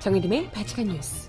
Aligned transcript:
정혜림의 0.00 0.50
바칙한 0.52 0.86
뉴스. 0.86 1.28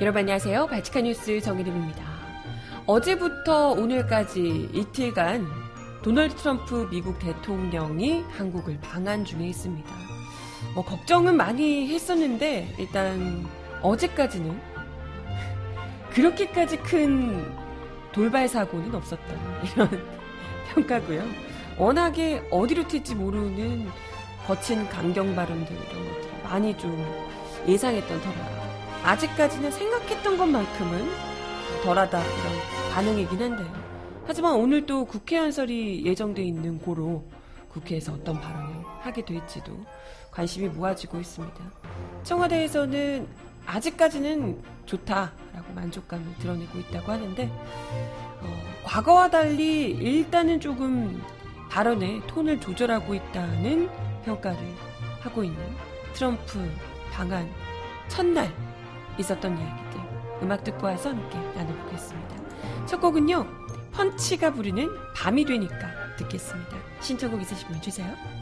여러분 0.00 0.20
안녕하세요. 0.20 0.66
바칙한 0.68 1.04
뉴스 1.04 1.38
정혜림입니다. 1.42 2.02
어제부터 2.86 3.72
오늘까지 3.72 4.70
이틀간 4.72 5.46
도널드 6.02 6.36
트럼프 6.36 6.88
미국 6.90 7.18
대통령이 7.18 8.22
한국을 8.30 8.80
방한 8.80 9.26
중에 9.26 9.46
있습니다. 9.48 9.91
뭐 10.74 10.84
걱정은 10.84 11.36
많이 11.36 11.88
했었는데 11.88 12.74
일단 12.78 13.46
어제까지는 13.82 14.58
그렇게까지 16.10 16.78
큰 16.78 17.52
돌발 18.12 18.48
사고는 18.48 18.94
없었다 18.94 19.22
이런 19.74 19.88
평가고요. 20.74 21.24
워낙에 21.78 22.46
어디로 22.50 22.86
튈지 22.86 23.14
모르는 23.14 23.88
거친 24.46 24.88
강경 24.88 25.34
발언들 25.34 25.74
이런 25.74 26.14
것들 26.14 26.42
많이 26.42 26.76
좀 26.76 27.04
예상했던 27.66 28.20
터라 28.20 28.62
아직까지는 29.04 29.70
생각했던 29.70 30.36
것만큼은 30.36 31.10
덜하다 31.82 32.18
이런 32.20 32.92
반응이긴 32.92 33.42
한데요. 33.42 33.82
하지만 34.26 34.54
오늘 34.54 34.86
또 34.86 35.04
국회 35.04 35.36
연설이 35.36 36.04
예정돼 36.04 36.42
있는 36.42 36.78
고로 36.78 37.24
국회에서 37.70 38.12
어떤 38.12 38.40
발언을 38.40 38.84
하게 39.00 39.24
될지도 39.24 39.72
관심이 40.32 40.68
모아지고 40.68 41.20
있습니다. 41.20 41.56
청와대에서는 42.24 43.28
아직까지는 43.66 44.60
좋다라고 44.86 45.72
만족감을 45.74 46.26
드러내고 46.38 46.78
있다고 46.78 47.12
하는데 47.12 47.50
어, 48.40 48.62
과거와 48.82 49.30
달리 49.30 49.90
일단은 49.90 50.58
조금 50.58 51.22
발언의 51.70 52.22
톤을 52.26 52.60
조절하고 52.60 53.14
있다는 53.14 53.88
평가를 54.24 54.58
하고 55.20 55.44
있는 55.44 55.58
트럼프 56.14 56.68
방한 57.12 57.48
첫날 58.08 58.52
있었던 59.18 59.56
이야기들 59.56 60.00
음악 60.42 60.64
듣고 60.64 60.86
와서 60.86 61.10
함께 61.10 61.38
나눠보겠습니다. 61.54 62.86
첫 62.86 63.00
곡은요 63.00 63.46
펀치가 63.92 64.52
부르는 64.52 64.88
밤이 65.14 65.44
되니까 65.44 66.16
듣겠습니다. 66.16 66.76
신청곡 67.00 67.42
있으시면 67.42 67.80
주세요. 67.80 68.41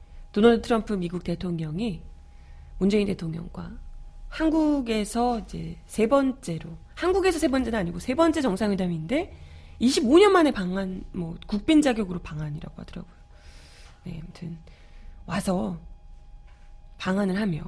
도널드 0.31 0.61
트럼프 0.61 0.93
미국 0.93 1.23
대통령이 1.23 2.03
문재인 2.77 3.05
대통령과 3.07 3.71
한국에서 4.29 5.39
이제 5.39 5.77
세 5.85 6.07
번째로 6.07 6.77
한국에서 6.95 7.37
세 7.37 7.49
번째는 7.49 7.77
아니고 7.77 7.99
세 7.99 8.15
번째 8.15 8.41
정상회담인데 8.41 9.35
25년 9.81 10.29
만에 10.29 10.51
방한 10.51 11.03
뭐 11.11 11.35
국빈 11.47 11.81
자격으로 11.81 12.19
방한이라고 12.19 12.81
하더라고요. 12.81 13.13
네, 14.03 14.19
아무튼 14.21 14.57
와서 15.25 15.79
방한을 16.97 17.39
하며 17.39 17.61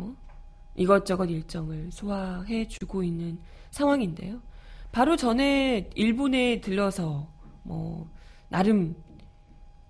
이것저것 0.76 1.26
일정을 1.26 1.92
소화해 1.92 2.68
주고 2.68 3.04
있는 3.04 3.40
상황인데요. 3.72 4.42
바로 4.92 5.16
전에 5.18 5.90
일본에 5.96 6.62
들러서 6.62 7.28
뭐 7.64 8.10
나름 8.50 8.96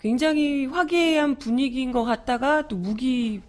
굉장히 0.03 0.67
화기애애한 0.67 1.37
분위기인 1.39 1.91
것 1.91 2.03
같다가 2.03 2.67
또 2.67 2.77
무기 2.77 3.41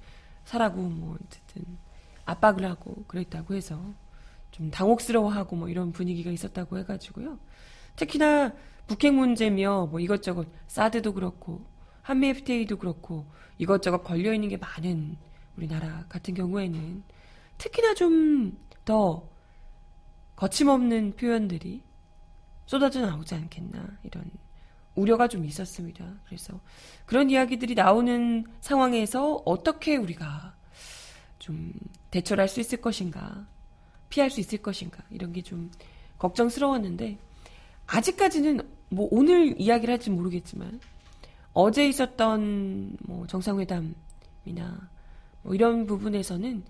사라고 0.44 0.80
뭐 0.80 1.16
어쨌든 1.22 1.78
압박을 2.24 2.64
하고 2.64 3.04
그랬다고 3.06 3.54
해서 3.54 3.78
좀 4.50 4.70
당혹스러워하고 4.70 5.56
뭐 5.56 5.68
이런 5.68 5.92
분위기가 5.92 6.30
있었다고 6.30 6.78
해가지고요. 6.78 7.38
특히나 7.96 8.54
북핵 8.86 9.12
문제며 9.12 9.88
뭐 9.90 10.00
이것저것 10.00 10.46
사드도 10.68 11.12
그렇고 11.12 11.64
한미 12.00 12.28
FTA도 12.28 12.78
그렇고 12.78 13.26
이것저것 13.58 14.02
걸려 14.02 14.32
있는 14.32 14.48
게 14.48 14.56
많은 14.56 15.16
우리나라 15.56 16.06
같은 16.08 16.32
경우에는 16.32 17.02
특히나 17.58 17.94
좀 17.94 18.64
더 18.84 19.28
거침없는 20.36 21.16
표현들이 21.16 21.82
쏟아져 22.66 23.00
나오지 23.06 23.34
않겠나 23.34 23.98
이런 24.02 24.30
우려가 24.94 25.28
좀 25.28 25.44
있었습니다. 25.44 26.04
그래서 26.26 26.60
그런 27.06 27.30
이야기들이 27.30 27.74
나오는 27.74 28.44
상황에서 28.60 29.42
어떻게 29.44 29.96
우리가 29.96 30.54
좀 31.38 31.72
대처를 32.10 32.42
할 32.42 32.48
수 32.48 32.60
있을 32.60 32.80
것인가, 32.80 33.46
피할 34.08 34.30
수 34.30 34.40
있을 34.40 34.58
것인가, 34.58 35.02
이런 35.10 35.32
게 35.32 35.42
좀 35.42 35.70
걱정스러웠는데, 36.18 37.18
아직까지는 37.86 38.60
뭐 38.90 39.08
오늘 39.10 39.60
이야기를 39.60 39.92
할지 39.92 40.10
모르겠지만, 40.10 40.80
어제 41.52 41.88
있었던 41.88 42.96
뭐 43.02 43.26
정상회담이나 43.26 43.94
뭐 45.42 45.54
이런 45.54 45.86
부분에서는 45.86 46.64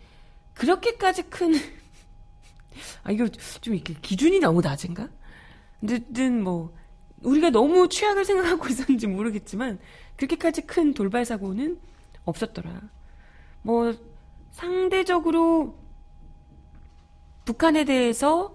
그렇게까지 0.54 1.24
큰, 1.24 1.52
아, 3.04 3.12
이거 3.12 3.28
좀 3.60 3.74
이렇게 3.74 3.94
기준이 4.02 4.40
너무 4.40 4.60
낮은가? 4.60 5.08
어쨌든 5.82 6.42
뭐, 6.42 6.74
우리가 7.24 7.50
너무 7.50 7.88
취약을 7.88 8.24
생각하고 8.24 8.66
있었는지 8.70 9.06
모르겠지만, 9.06 9.78
그렇게까지 10.16 10.62
큰 10.62 10.94
돌발 10.94 11.24
사고는 11.24 11.78
없었더라. 12.24 12.80
뭐, 13.62 13.94
상대적으로 14.50 15.76
북한에 17.44 17.84
대해서 17.84 18.54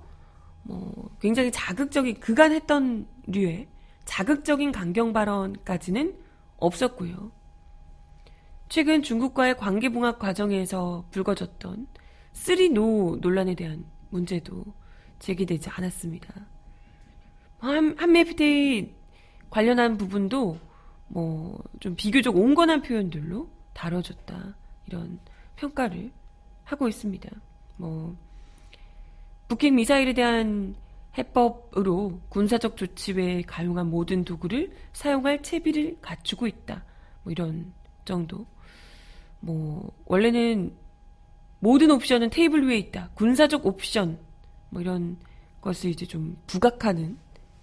뭐, 0.63 1.09
굉장히 1.19 1.51
자극적인, 1.51 2.19
그간 2.19 2.51
했던 2.51 3.07
류의 3.27 3.67
자극적인 4.05 4.71
강경 4.71 5.13
발언까지는 5.13 6.15
없었고요. 6.57 7.31
최근 8.69 9.01
중국과의 9.01 9.57
관계 9.57 9.89
봉합 9.89 10.19
과정에서 10.19 11.05
불거졌던 11.11 11.87
쓰리노 12.33 13.17
논란에 13.21 13.55
대한 13.55 13.85
문제도 14.09 14.63
제기되지 15.19 15.69
않았습니다. 15.69 16.33
한, 17.59 18.15
FTA 18.15 18.93
관련한 19.49 19.97
부분도 19.97 20.57
뭐 21.07 21.59
좀 21.79 21.95
비교적 21.95 22.35
온건한 22.35 22.81
표현들로 22.81 23.49
다뤄졌다 23.73 24.55
이런 24.87 25.19
평가를 25.55 26.11
하고 26.65 26.87
있습니다. 26.87 27.29
뭐 27.77 28.15
북핵 29.47 29.73
미사일에 29.73 30.13
대한 30.13 30.75
해법으로 31.17 32.19
군사적 32.29 32.77
조치 32.77 33.13
외에 33.13 33.41
가용한 33.41 33.89
모든 33.89 34.23
도구를 34.23 34.71
사용할 34.93 35.41
채비를 35.41 35.97
갖추고 36.01 36.47
있다. 36.47 36.83
뭐 37.23 37.31
이런 37.31 37.73
정도 38.05 38.45
뭐 39.39 39.91
원래는 40.05 40.75
모든 41.59 41.91
옵션은 41.91 42.29
테이블 42.29 42.67
위에 42.67 42.77
있다. 42.77 43.09
군사적 43.15 43.65
옵션 43.65 44.19
뭐 44.69 44.81
이런 44.81 45.17
것을 45.61 45.89
이제 45.89 46.05
좀 46.05 46.37
부각하는 46.45 47.17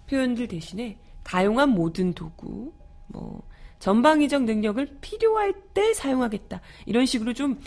표현들 0.09 0.47
대신에 0.47 0.97
가용한 1.23 1.69
모든 1.69 2.13
도구 2.13 2.73
뭐 3.07 3.41
전방위적 3.79 4.43
능력을 4.43 4.97
필요할 5.01 5.53
때 5.73 5.93
사용하겠다. 5.93 6.61
이런 6.85 7.05
식으로 7.05 7.33
좀 7.33 7.59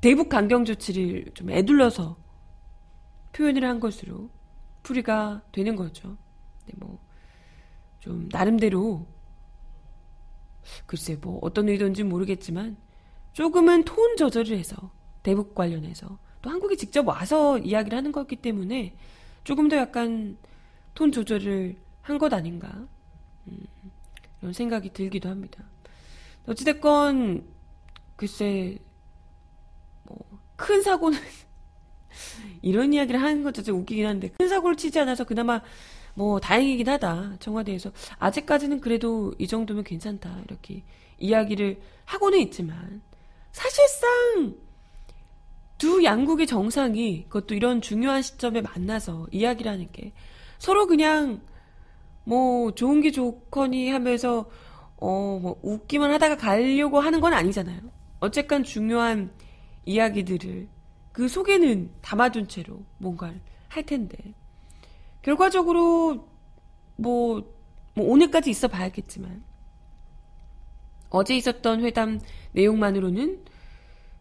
대북 0.00 0.28
강경 0.28 0.64
조치를 0.64 1.26
좀 1.34 1.50
애둘러서 1.50 2.16
표현을 3.32 3.64
한 3.64 3.80
것으로 3.80 4.30
풀이가 4.82 5.42
되는 5.52 5.76
거죠. 5.76 6.16
네, 6.66 6.74
뭐, 6.76 6.98
좀, 8.00 8.28
나름대로, 8.30 9.06
글쎄, 10.86 11.16
뭐, 11.20 11.38
어떤 11.42 11.68
의도인지 11.68 12.02
모르겠지만, 12.02 12.76
조금은 13.32 13.84
톤 13.84 14.16
조절을 14.16 14.58
해서, 14.58 14.90
대북 15.22 15.54
관련해서, 15.54 16.18
또 16.42 16.50
한국에 16.50 16.76
직접 16.76 17.06
와서 17.06 17.58
이야기를 17.58 17.96
하는 17.96 18.12
거기 18.12 18.36
때문에, 18.36 18.96
조금 19.44 19.68
더 19.68 19.76
약간 19.76 20.36
톤 20.94 21.12
조절을 21.12 21.76
한 22.02 22.18
것 22.18 22.32
아닌가, 22.34 22.68
음, 23.46 23.58
이런 24.40 24.52
생각이 24.52 24.92
들기도 24.92 25.28
합니다. 25.28 25.64
어찌됐건, 26.46 27.44
글쎄, 28.16 28.78
뭐, 30.04 30.18
큰 30.56 30.82
사고는, 30.82 31.18
이런 32.62 32.92
이야기를 32.92 33.22
하는 33.22 33.42
것 33.42 33.54
자체 33.54 33.70
웃기긴 33.72 34.06
한데, 34.06 34.28
큰 34.38 34.48
사고를 34.48 34.76
치지 34.76 34.98
않아서 35.00 35.24
그나마 35.24 35.60
뭐 36.14 36.40
다행이긴 36.40 36.88
하다. 36.88 37.36
청와대에서. 37.40 37.90
아직까지는 38.18 38.80
그래도 38.80 39.32
이 39.38 39.46
정도면 39.46 39.84
괜찮다. 39.84 40.42
이렇게 40.46 40.82
이야기를 41.18 41.80
하고는 42.04 42.38
있지만, 42.40 43.00
사실상 43.52 44.56
두 45.78 46.04
양국의 46.04 46.46
정상이 46.46 47.24
그것도 47.28 47.54
이런 47.54 47.80
중요한 47.80 48.22
시점에 48.22 48.60
만나서 48.60 49.26
이야기를 49.32 49.70
하는 49.70 49.90
게 49.92 50.12
서로 50.62 50.86
그냥 50.86 51.40
뭐 52.22 52.72
좋은 52.72 53.00
게 53.00 53.10
좋거니 53.10 53.90
하면서 53.90 54.48
어 54.98 55.40
뭐 55.42 55.58
웃기만 55.62 56.12
하다가 56.12 56.36
가려고 56.36 57.00
하는 57.00 57.20
건 57.20 57.32
아니잖아요. 57.34 57.80
어쨌건 58.20 58.62
중요한 58.62 59.32
이야기들을 59.84 60.68
그 61.10 61.26
속에는 61.26 61.90
담아둔 62.00 62.46
채로 62.46 62.84
뭔가를 62.98 63.40
할 63.66 63.82
텐데 63.82 64.16
결과적으로 65.22 66.28
뭐, 66.94 67.42
뭐 67.94 68.06
오늘까지 68.06 68.50
있어 68.50 68.68
봐야겠지만 68.68 69.42
어제 71.10 71.36
있었던 71.36 71.80
회담 71.80 72.20
내용만으로는 72.52 73.44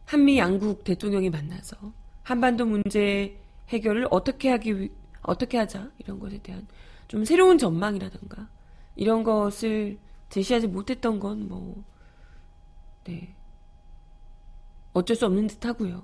한미 0.06 0.40
양국 0.40 0.84
대통령이 0.86 1.30
만나서 1.30 1.78
한반도 2.24 2.66
문제 2.66 3.38
해결을 3.70 4.08
어떻게 4.10 4.50
하기 4.50 4.90
어떻게 5.22 5.58
하자 5.58 5.92
이런 6.00 6.20
것에 6.20 6.40
대한 6.40 6.68
좀 7.08 7.26
새로운 7.26 7.58
전망이라던가 7.58 8.50
이런 8.96 9.24
것을 9.24 10.00
제시하지 10.30 10.68
못했던 10.68 11.20
건 11.20 11.48
뭐 11.48 11.84
네. 13.04 13.36
어쩔 14.94 15.16
수 15.16 15.26
없는 15.26 15.48
듯 15.48 15.66
하고요. 15.66 16.04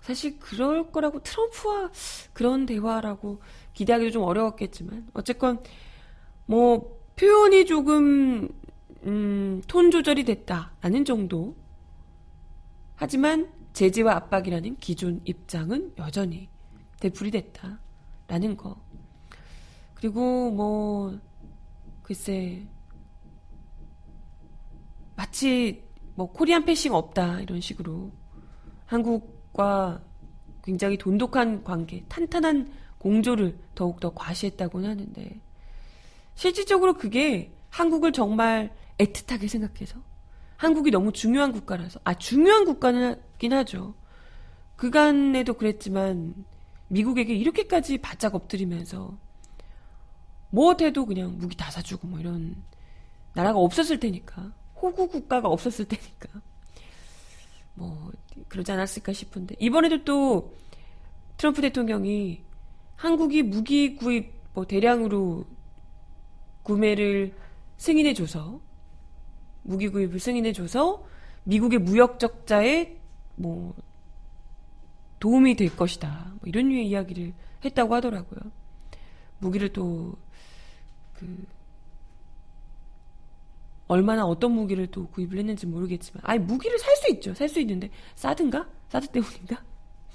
사실 0.00 0.38
그럴 0.38 0.90
거라고 0.90 1.22
트럼프와 1.22 1.90
그런 2.34 2.66
대화라고 2.66 3.40
기대하기도 3.72 4.10
좀 4.10 4.22
어려웠겠지만 4.24 5.08
어쨌건 5.14 5.62
뭐 6.44 7.00
표현이 7.16 7.64
조금 7.66 8.48
음, 9.04 9.62
톤 9.66 9.90
조절이 9.90 10.24
됐다라는 10.24 11.04
정도. 11.04 11.56
하지만 12.96 13.50
제재와 13.72 14.14
압박이라는 14.14 14.76
기존 14.76 15.20
입장은 15.24 15.94
여전히 15.98 16.48
되풀이 17.04 17.30
됐다 17.30 17.78
라는 18.28 18.56
거. 18.56 18.76
그리고 19.94 20.50
뭐 20.50 21.18
글쎄 22.02 22.66
마치 25.14 25.84
뭐 26.14 26.32
코리안 26.32 26.64
패싱 26.64 26.94
없다 26.94 27.40
이런 27.40 27.60
식으로 27.60 28.10
한국 28.86 29.34
과 29.52 30.02
굉장히 30.64 30.98
돈독한 30.98 31.62
관계, 31.62 32.02
탄탄한 32.08 32.72
공조를 32.98 33.56
더욱더 33.76 34.12
과시했다고는 34.12 34.90
하는데 34.90 35.40
실질적으로 36.34 36.94
그게 36.94 37.54
한국을 37.68 38.10
정말 38.10 38.74
애틋하게 38.98 39.46
생각해서 39.46 40.00
한국이 40.56 40.90
너무 40.90 41.12
중요한 41.12 41.52
국가라서 41.52 42.00
아 42.02 42.14
중요한 42.14 42.64
국가는 42.64 43.20
하죠. 43.52 43.94
그간에도 44.74 45.54
그랬지만 45.54 46.34
미국에게 46.88 47.34
이렇게까지 47.34 47.98
바짝 47.98 48.34
엎드리면서 48.34 49.16
뭐해도 50.50 51.06
그냥 51.06 51.36
무기 51.38 51.56
다 51.56 51.70
사주고 51.70 52.06
뭐 52.06 52.20
이런 52.20 52.62
나라가 53.32 53.58
없었을 53.58 53.98
테니까 53.98 54.52
호구 54.80 55.08
국가가 55.08 55.48
없었을 55.48 55.86
테니까 55.86 56.28
뭐 57.74 58.12
그러지 58.48 58.70
않았을까 58.72 59.12
싶은데. 59.12 59.56
이번에도 59.58 60.04
또 60.04 60.54
트럼프 61.36 61.60
대통령이 61.60 62.42
한국이 62.96 63.42
무기 63.42 63.96
구입 63.96 64.32
뭐 64.52 64.66
대량으로 64.66 65.44
구매를 66.62 67.34
승인해줘서 67.76 68.60
무기 69.62 69.88
구입을 69.88 70.20
승인해줘서 70.20 71.04
미국의 71.44 71.80
무역 71.80 72.20
적자에 72.20 72.96
뭐 73.34 73.74
도움이 75.24 75.54
될 75.54 75.74
것이다 75.74 76.32
뭐 76.32 76.40
이런 76.44 76.68
류의 76.68 76.86
이야기를 76.88 77.32
했다고 77.64 77.94
하더라고요. 77.94 78.40
무기를 79.38 79.72
또 79.72 80.18
그 81.14 81.46
얼마나 83.86 84.24
어떤 84.24 84.52
무기를 84.52 84.86
또 84.88 85.06
구입을 85.08 85.38
했는지 85.38 85.66
모르겠지만, 85.66 86.22
아니, 86.24 86.38
무기를 86.38 86.78
살 86.78 86.96
수 86.96 87.10
있죠. 87.12 87.34
살 87.34 87.48
수 87.48 87.60
있는데, 87.60 87.90
싸든가? 88.14 88.68
싸드 88.88 89.08
때문인가? 89.08 89.62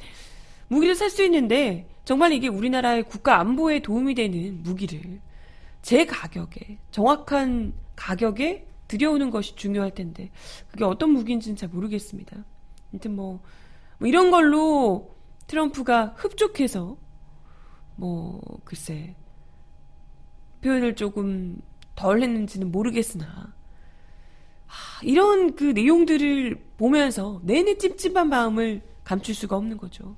무기를 0.67 0.95
살 0.95 1.09
수 1.09 1.23
있는데, 1.23 1.87
정말 2.03 2.33
이게 2.33 2.47
우리나라의 2.47 3.03
국가 3.03 3.39
안보에 3.39 3.81
도움이 3.81 4.15
되는 4.15 4.63
무기를 4.63 5.21
제 5.81 6.05
가격에, 6.05 6.79
정확한 6.91 7.73
가격에 7.95 8.67
들여오는 8.87 9.29
것이 9.29 9.55
중요할 9.55 9.93
텐데, 9.93 10.31
그게 10.71 10.83
어떤 10.83 11.11
무기인지는 11.11 11.55
잘 11.55 11.69
모르겠습니다. 11.69 12.43
아무튼 12.91 13.15
뭐, 13.15 13.39
뭐 13.99 14.07
이런 14.07 14.31
걸로 14.31 15.15
트럼프가 15.47 16.13
흡족해서, 16.15 16.97
뭐, 17.95 18.41
글쎄, 18.63 19.15
표현을 20.61 20.95
조금 20.95 21.61
덜 21.95 22.21
했는지는 22.21 22.71
모르겠으나, 22.71 23.53
이런 25.03 25.55
그 25.55 25.63
내용들을 25.65 26.63
보면서 26.77 27.41
내내 27.43 27.77
찝찝한 27.77 28.29
마음을 28.29 28.81
감출 29.03 29.35
수가 29.35 29.57
없는 29.57 29.77
거죠. 29.77 30.15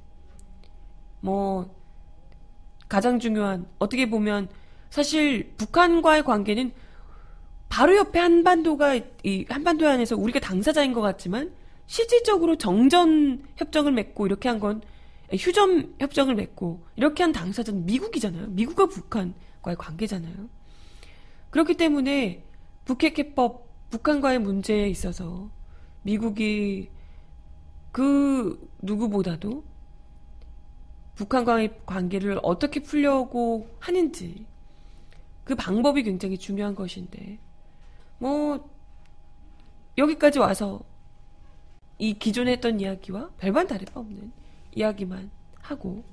뭐, 1.22 1.74
가장 2.88 3.20
중요한, 3.20 3.66
어떻게 3.80 4.10
보면, 4.10 4.50
사실 4.90 5.54
북한과의 5.58 6.24
관계는 6.24 6.72
바로 7.70 7.96
옆에 7.96 8.20
한반도가, 8.20 8.96
이 9.24 9.46
한반도 9.50 9.88
안에서 9.88 10.18
우리가 10.18 10.40
당사자인 10.40 10.94
것 10.94 11.02
같지만, 11.02 11.52
실질적으로 11.92 12.58
정전 12.58 13.44
협정을 13.58 13.92
맺고 13.92 14.26
이렇게 14.26 14.48
한 14.48 14.62
건, 14.62 14.82
휴전 15.30 15.96
협정을 16.00 16.36
맺고, 16.36 16.86
이렇게 16.96 17.22
한 17.22 17.34
당사자는 17.34 17.86
미국이잖아요. 17.86 18.48
미국과 18.48 18.86
북한과의 18.86 19.76
관계잖아요. 19.78 20.48
그렇기 21.50 21.76
때문에 21.76 22.46
북핵 22.86 23.20
해법 23.20 23.68
북한과의 23.90 24.40
문제에 24.40 24.88
있어서 24.88 25.50
미국이 26.04 26.90
그 27.92 28.72
누구보다도 28.82 29.66
북한과의 31.16 31.82
관계를 31.86 32.40
어떻게 32.42 32.82
풀려고 32.82 33.68
하는지 33.80 34.46
그 35.44 35.56
방법이 35.56 36.04
굉장히 36.04 36.38
중요한 36.38 36.74
것인데 36.74 37.38
뭐 38.18 38.70
여기까지 39.98 40.40
와서 40.40 40.90
이 42.02 42.16
기존에 42.18 42.54
했던 42.54 42.80
이야기와 42.80 43.30
별반 43.38 43.68
다를 43.68 43.86
바 43.86 44.00
없는 44.00 44.32
이야기만 44.76 45.30
하고 45.62 46.04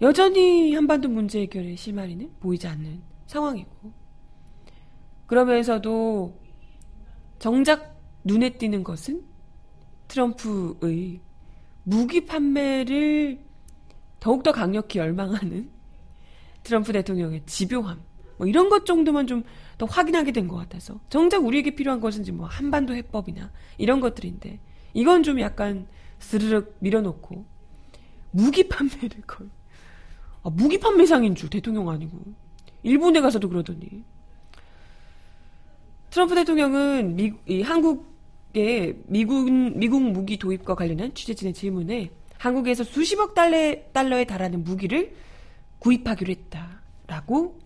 여전히 0.00 0.74
한반도 0.74 1.10
문제 1.10 1.40
해결의 1.42 1.76
실마리는 1.76 2.32
보이지 2.40 2.66
않는 2.66 3.02
상황이고 3.26 3.92
그러면서도 5.26 6.34
정작 7.38 8.00
눈에 8.24 8.50
띄는 8.56 8.84
것은 8.84 9.22
트럼프의 10.08 11.20
무기 11.82 12.24
판매를 12.24 13.44
더욱더 14.18 14.50
강력히 14.50 14.98
열망하는 14.98 15.70
트럼프 16.62 16.92
대통령의 16.92 17.42
집요함. 17.44 18.00
뭐 18.38 18.46
이런 18.46 18.68
것 18.70 18.86
정도만 18.86 19.26
좀 19.26 19.44
더 19.78 19.84
확인하게 19.84 20.32
된 20.32 20.48
것 20.48 20.56
같아서 20.56 20.98
정작 21.10 21.44
우리에게 21.44 21.74
필요한 21.74 22.00
것은 22.00 22.24
뭐 22.34 22.46
한반도 22.46 22.94
해법이나 22.94 23.52
이런 23.76 24.00
것들인데 24.00 24.58
이건 24.96 25.22
좀 25.22 25.38
약간 25.40 25.86
스르륵 26.18 26.76
밀어놓고 26.78 27.44
무기 28.30 28.66
판매를 28.66 29.20
걸. 29.26 29.48
아, 30.42 30.48
무기 30.48 30.80
판매상인 30.80 31.34
줄 31.34 31.50
대통령 31.50 31.90
아니고. 31.90 32.18
일본에 32.82 33.20
가서도 33.20 33.48
그러더니. 33.48 34.04
트럼프 36.08 36.34
대통령은 36.34 37.14
미, 37.14 37.34
이 37.46 37.60
한국의 37.60 39.02
미국 39.06 39.50
미국 39.50 40.00
무기 40.00 40.38
도입과 40.38 40.74
관련한 40.74 41.12
취재진의 41.12 41.52
질문에 41.52 42.10
한국에서 42.38 42.82
수십억 42.82 43.34
달러, 43.34 43.76
달러에 43.92 44.24
달하는 44.24 44.64
무기를 44.64 45.14
구입하기로 45.78 46.30
했다라고 46.32 47.58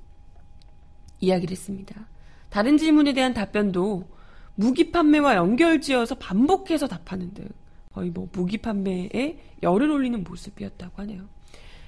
이야기를 1.21 1.53
했습니다. 1.53 2.09
다른 2.49 2.77
질문에 2.77 3.13
대한 3.13 3.35
답변도 3.35 4.09
무기 4.55 4.91
판매와 4.91 5.37
연결지어서 5.37 6.17
반복해서 6.17 6.87
답하는 6.87 7.33
등 7.33 7.49
거의 7.93 8.11
뭐 8.11 8.29
무기 8.33 8.59
판매에 8.59 9.39
열을 9.63 9.91
올리는 9.91 10.23
모습이었다고 10.23 11.03
하네요. 11.03 11.29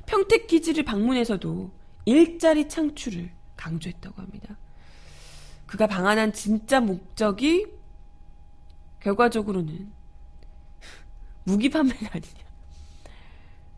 평택 0.07 0.47
기지를 0.47 0.85
방문해서도 0.85 1.71
일자리 2.05 2.69
창출을 2.69 3.31
강조했다고 3.57 4.21
합니다. 4.21 4.59
그가 5.67 5.87
방한한 5.87 6.33
진짜 6.33 6.81
목적이 6.81 7.67
결과적으로는 9.01 9.93
무기 11.45 11.69
판매가 11.69 12.11
아니냐. 12.13 12.45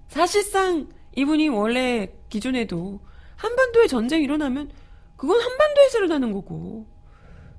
사실상 0.09 0.89
이분이 1.17 1.49
원래 1.49 2.13
기존에도 2.29 3.01
한반도에 3.37 3.87
전쟁이 3.87 4.25
일어나면 4.25 4.71
그건 5.17 5.41
한반도에서 5.41 5.99
일어나는 5.99 6.33
거고 6.33 6.87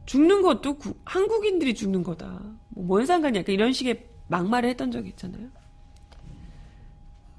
죽는 0.05 0.41
것도 0.41 0.77
구, 0.77 0.93
한국인들이 1.05 1.74
죽는 1.74 2.03
거다. 2.03 2.41
뭐 2.69 2.85
뭔 3.00 3.05
상관이야. 3.05 3.43
그러니까 3.43 3.51
이런 3.53 3.74
식의 3.74 4.07
막말을 4.27 4.69
했던 4.69 4.91
적이 4.91 5.09
있잖아요. 5.09 5.50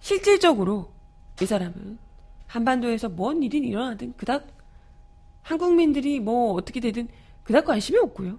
실질적으로 0.00 0.92
이 1.40 1.46
사람은 1.46 1.98
한반도에서 2.46 3.08
뭔 3.08 3.42
일이 3.42 3.58
일어나든 3.58 4.14
그닥 4.16 4.46
한국민들이 5.42 6.20
뭐 6.20 6.52
어떻게 6.54 6.80
되든 6.80 7.08
그닥 7.42 7.64
관심이 7.64 7.98
없고요. 7.98 8.38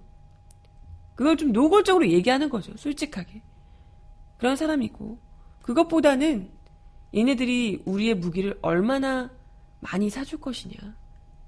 그걸 1.15 1.37
좀 1.37 1.51
노골적으로 1.51 2.09
얘기하는 2.09 2.49
거죠. 2.49 2.75
솔직하게. 2.77 3.41
그런 4.37 4.55
사람이고 4.55 5.17
그것보다는 5.61 6.51
얘네들이 7.15 7.83
우리의 7.85 8.15
무기를 8.15 8.57
얼마나 8.61 9.31
많이 9.79 10.09
사줄 10.09 10.39
것이냐. 10.39 10.75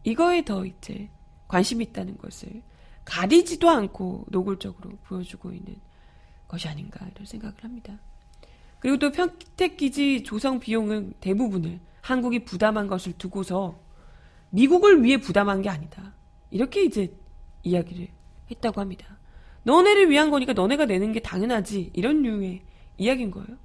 이거에 0.03 0.43
더 0.45 0.65
이제 0.65 1.09
관심이 1.49 1.83
있다는 1.85 2.17
것을 2.17 2.61
가리지도 3.03 3.69
않고 3.69 4.27
노골적으로 4.29 4.91
보여주고 5.03 5.51
있는 5.51 5.75
것이 6.47 6.69
아닌가 6.69 7.05
이런 7.13 7.25
생각을 7.25 7.55
합니다. 7.61 7.99
그리고 8.79 8.97
또 8.97 9.11
평택기지 9.11 10.23
조성 10.23 10.59
비용은 10.59 11.13
대부분을 11.19 11.79
한국이 12.01 12.45
부담한 12.45 12.87
것을 12.87 13.13
두고서 13.17 13.77
미국을 14.51 15.03
위해 15.03 15.17
부담한 15.19 15.61
게 15.61 15.69
아니다. 15.69 16.13
이렇게 16.49 16.83
이제 16.83 17.13
이야기를 17.63 18.07
했다고 18.49 18.79
합니다. 18.79 19.17
너네를 19.63 20.09
위한 20.09 20.31
거니까 20.31 20.53
너네가 20.53 20.85
내는 20.85 21.11
게 21.11 21.19
당연하지. 21.19 21.91
이런 21.93 22.21
류의 22.21 22.61
이야기인 22.97 23.31
거예요. 23.31 23.57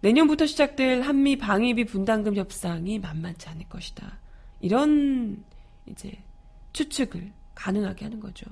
내년부터 0.00 0.46
시작될 0.46 1.02
한미 1.02 1.36
방위비 1.36 1.84
분담금 1.84 2.36
협상이 2.36 2.98
만만치 2.98 3.48
않을 3.48 3.68
것이다. 3.68 4.18
이런 4.60 5.44
이제 5.86 6.22
추측을 6.72 7.32
가능하게 7.54 8.04
하는 8.04 8.20
거죠. 8.20 8.46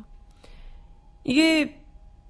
이게 1.25 1.83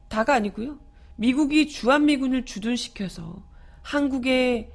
다가 0.09 0.35
아니고요. 0.35 0.78
미국이 1.16 1.69
주한미군을 1.69 2.45
주둔시켜서 2.45 3.43
한국에 3.83 4.71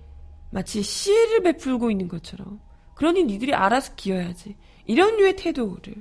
마치 0.50 0.82
시혜를 0.82 1.44
베풀고 1.44 1.91
있는 1.91 2.08
것처럼 2.08 2.60
그러니 2.96 3.24
니들이 3.24 3.53
알아서 3.53 3.96
기어야지. 3.96 4.56
이런 4.86 5.18
류의 5.18 5.36
태도를 5.36 5.96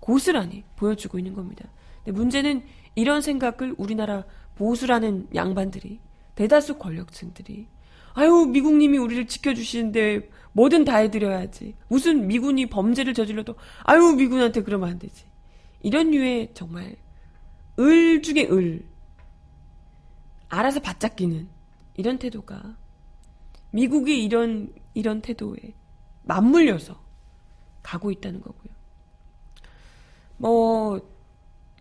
고스란히 0.00 0.64
보여주고 0.76 1.18
있는 1.18 1.34
겁니다. 1.34 1.68
근데 2.04 2.12
문제는 2.12 2.64
이런 2.94 3.22
생각을 3.22 3.74
우리나라 3.78 4.24
보수라는 4.56 5.28
양반들이 5.34 6.00
대다수 6.34 6.78
권력층들이 6.78 7.68
아유 8.14 8.46
미국님이 8.50 8.98
우리를 8.98 9.26
지켜주시는데 9.26 10.28
뭐든 10.52 10.84
다 10.84 10.96
해드려야지. 10.96 11.76
무슨 11.88 12.26
미군이 12.26 12.66
범죄를 12.66 13.14
저질러도 13.14 13.54
아유 13.84 14.12
미군한테 14.12 14.62
그러면 14.62 14.90
안 14.90 14.98
되지. 14.98 15.24
이런 15.80 16.10
류의 16.10 16.50
정말 16.54 16.96
을 17.78 18.22
중에 18.22 18.48
을 18.50 18.86
알아서 20.48 20.80
바짝 20.80 21.16
끼는 21.16 21.48
이런 21.96 22.18
태도가 22.18 22.76
미국이 23.70 24.22
이런 24.22 24.72
이런 24.94 25.22
태도에 25.22 25.74
맞물려서 26.24 27.02
가고 27.82 28.10
있다는 28.10 28.40
거고요. 28.42 28.72
뭐 30.36 31.00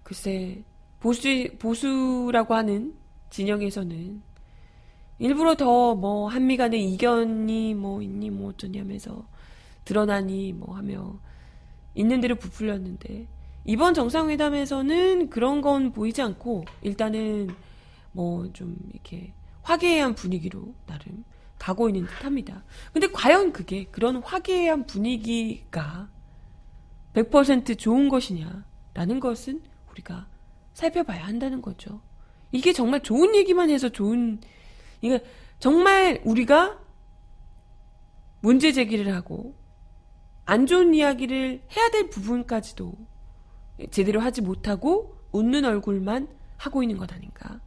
글쎄 0.03 0.63
보수 0.99 1.49
보수라고 1.59 2.53
하는 2.55 2.95
진영에서는 3.29 4.21
일부러 5.21 5.55
더 5.55 5.93
뭐 5.93 6.27
한미 6.27 6.57
간의 6.57 6.83
이견이 6.93 7.75
뭐 7.75 8.01
있니 8.01 8.31
뭐 8.31 8.49
어쩌냐면서 8.49 9.27
드러나니 9.85 10.53
뭐 10.53 10.75
하며 10.75 11.19
있는 11.93 12.21
대로 12.21 12.35
부풀렸는데 12.35 13.27
이번 13.65 13.93
정상회담에서는 13.93 15.29
그런 15.29 15.61
건 15.61 15.91
보이지 15.91 16.21
않고 16.23 16.65
일단은 16.81 17.49
뭐 18.13 18.47
좀 18.53 18.75
이렇게 18.91 19.33
화기애애한 19.61 20.15
분위기로 20.15 20.73
나름 20.87 21.23
가고 21.59 21.87
있는 21.87 22.07
듯합니다. 22.07 22.63
근데 22.91 23.07
과연 23.07 23.53
그게 23.53 23.85
그런 23.91 24.23
화기애애한 24.23 24.87
분위기가 24.87 26.09
100% 27.13 27.77
좋은 27.77 28.09
것이냐라는 28.09 29.19
것은 29.19 29.61
우리가 29.91 30.25
살펴봐야 30.73 31.27
한다는 31.27 31.61
거죠. 31.61 32.01
이게 32.51 32.73
정말 32.73 33.03
좋은 33.03 33.35
얘기만 33.35 33.69
해서 33.69 33.89
좋은 33.89 34.39
이거 35.01 35.20
정말 35.60 36.22
우리가 36.25 36.79
문제 38.41 38.72
제기를 38.72 39.13
하고 39.13 39.55
안 40.46 40.65
좋은 40.65 40.93
이야기를 40.93 41.63
해야 41.75 41.89
될 41.89 42.10
부분까지도 42.10 42.93
제대로 43.91 44.20
하지 44.20 44.41
못하고 44.41 45.17
웃는 45.31 45.65
얼굴만 45.65 46.27
하고 46.58 46.84
있는 46.84 46.98
것 46.98 47.12
아닌가. 47.12 47.60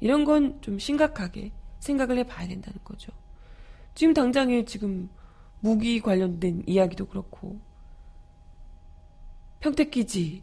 이런 0.00 0.24
건 0.24 0.60
좀 0.60 0.78
심각하게 0.78 1.52
생각을 1.80 2.18
해봐야 2.18 2.48
된다는 2.48 2.78
거죠. 2.84 3.12
지금 3.94 4.14
당장에 4.14 4.64
지금 4.64 5.08
무기 5.60 6.00
관련된 6.00 6.64
이야기도 6.66 7.06
그렇고 7.06 7.60
평택기지 9.60 10.42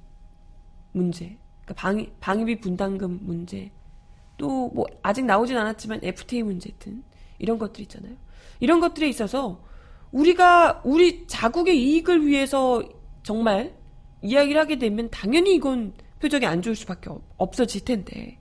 문제, 0.94 1.38
그러니까 1.62 1.74
방위, 1.76 2.12
방위비 2.20 2.60
분담금 2.60 3.20
문제, 3.24 3.72
또 4.38 4.72
뭐 4.74 4.86
아직 5.02 5.26
나오진 5.26 5.58
않았지만 5.58 6.00
FTA 6.04 6.44
문제 6.44 6.72
등 6.80 7.04
이런 7.40 7.58
것들 7.58 7.82
있잖아요. 7.82 8.16
이런 8.60 8.80
것들에 8.80 9.08
있어서 9.10 9.64
우리가 10.12 10.82
우리 10.84 11.26
자국의 11.28 11.82
이익을 11.82 12.26
위해서 12.26 12.84
정말 13.24 13.76
이야기를 14.22 14.60
하게 14.60 14.78
되면 14.78 15.10
당연히 15.10 15.56
이건 15.56 15.94
표정이 16.20 16.46
안 16.46 16.62
좋을 16.62 16.76
수밖에 16.76 17.10
없어질 17.38 17.86
텐데. 17.86 18.40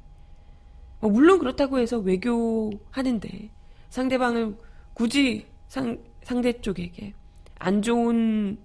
뭐 1.00 1.10
물론 1.10 1.38
그렇다고 1.38 1.78
해서 1.78 1.98
외교하는데 1.98 3.50
상대방을 3.88 4.56
굳이 4.92 5.46
상, 5.68 5.98
상대 6.22 6.60
쪽에게 6.60 7.14
안 7.58 7.80
좋은 7.80 8.58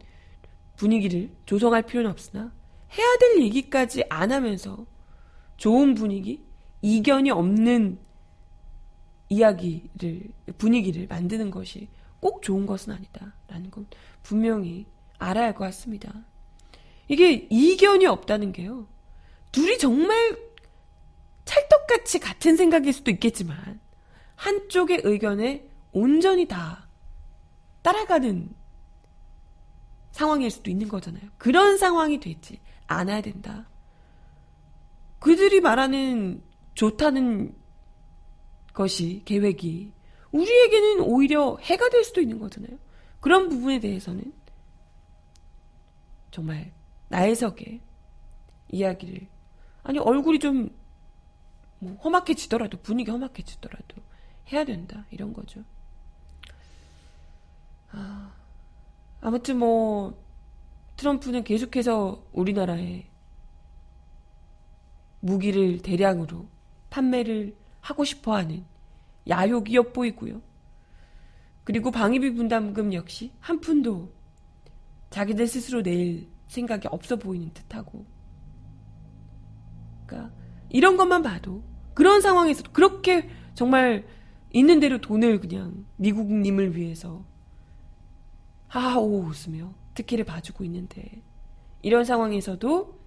분위기를 0.75 1.29
조성할 1.45 1.83
필요는 1.83 2.11
없으나 2.11 2.51
해야 2.97 3.17
될 3.19 3.41
얘기까지 3.41 4.03
안 4.09 4.33
하면서 4.33 4.85
좋은 5.55 5.93
분위기, 5.95 6.43
이견이 6.85 7.31
없는 7.31 7.97
이야기를, 9.29 10.21
분위기를 10.59 11.07
만드는 11.07 11.49
것이 11.49 11.89
꼭 12.19 12.43
좋은 12.43 12.67
것은 12.67 12.93
아니다라는 12.93 13.71
건 13.71 13.87
분명히 14.21 14.85
알아야 15.17 15.45
할 15.47 15.53
것 15.55 15.63
같습니다. 15.65 16.13
이게 17.07 17.47
이견이 17.49 18.05
없다는 18.05 18.51
게요. 18.51 18.87
둘이 19.51 19.79
정말 19.79 20.37
찰떡같이 21.45 22.19
같은 22.19 22.55
생각일 22.55 22.93
수도 22.93 23.09
있겠지만 23.09 23.79
한쪽의 24.35 25.01
의견에 25.05 25.67
온전히 25.91 26.47
다 26.47 26.87
따라가는 27.81 28.53
상황일 30.11 30.51
수도 30.51 30.69
있는 30.69 30.87
거잖아요. 30.87 31.23
그런 31.39 31.79
상황이 31.79 32.19
되지 32.19 32.59
않아야 32.85 33.21
된다. 33.21 33.67
그들이 35.17 35.61
말하는 35.61 36.43
좋다는 36.75 37.55
것이 38.73 39.21
계획이 39.25 39.91
우리에게는 40.31 41.01
오히려 41.01 41.57
해가 41.61 41.89
될 41.89 42.03
수도 42.03 42.21
있는 42.21 42.39
거잖아요. 42.39 42.77
그런 43.19 43.49
부분에 43.49 43.79
대해서는 43.79 44.33
정말 46.31 46.73
나혜석의 47.09 47.81
이야기를 48.71 49.27
아니 49.83 49.99
얼굴이 49.99 50.39
좀 50.39 50.85
뭐 51.79 51.95
험악해지더라도 51.97 52.77
분위기 52.81 53.11
험악해지더라도 53.11 54.01
해야 54.51 54.63
된다 54.65 55.05
이런 55.11 55.33
거죠. 55.33 55.63
아, 57.91 58.33
아무튼 59.21 59.59
뭐 59.59 60.21
트럼프는 60.97 61.43
계속해서 61.43 62.23
우리나라에 62.31 63.05
무기를 65.19 65.81
대량으로 65.81 66.47
판매를 66.89 67.55
하고 67.81 68.03
싶어 68.03 68.35
하는 68.35 68.65
야욕이 69.27 69.75
엿보이고요. 69.75 70.41
그리고 71.63 71.91
방위비 71.91 72.33
분담금 72.33 72.93
역시 72.93 73.31
한 73.39 73.59
푼도 73.59 74.13
자기들 75.09 75.47
스스로 75.47 75.81
낼 75.81 76.27
생각이 76.47 76.87
없어 76.89 77.15
보이는 77.15 77.51
듯하고. 77.53 78.05
그러니까 80.05 80.33
이런 80.69 80.97
것만 80.97 81.23
봐도 81.23 81.63
그런 81.93 82.21
상황에서 82.21 82.63
그렇게 82.71 83.29
정말 83.55 84.05
있는 84.51 84.79
대로 84.79 84.99
돈을 85.01 85.39
그냥 85.39 85.85
미국님을 85.97 86.75
위해서 86.75 87.25
하하오 88.67 89.23
웃으며 89.23 89.73
특혜를 89.95 90.25
봐주고 90.25 90.63
있는데 90.65 91.23
이런 91.81 92.03
상황에서도 92.03 92.99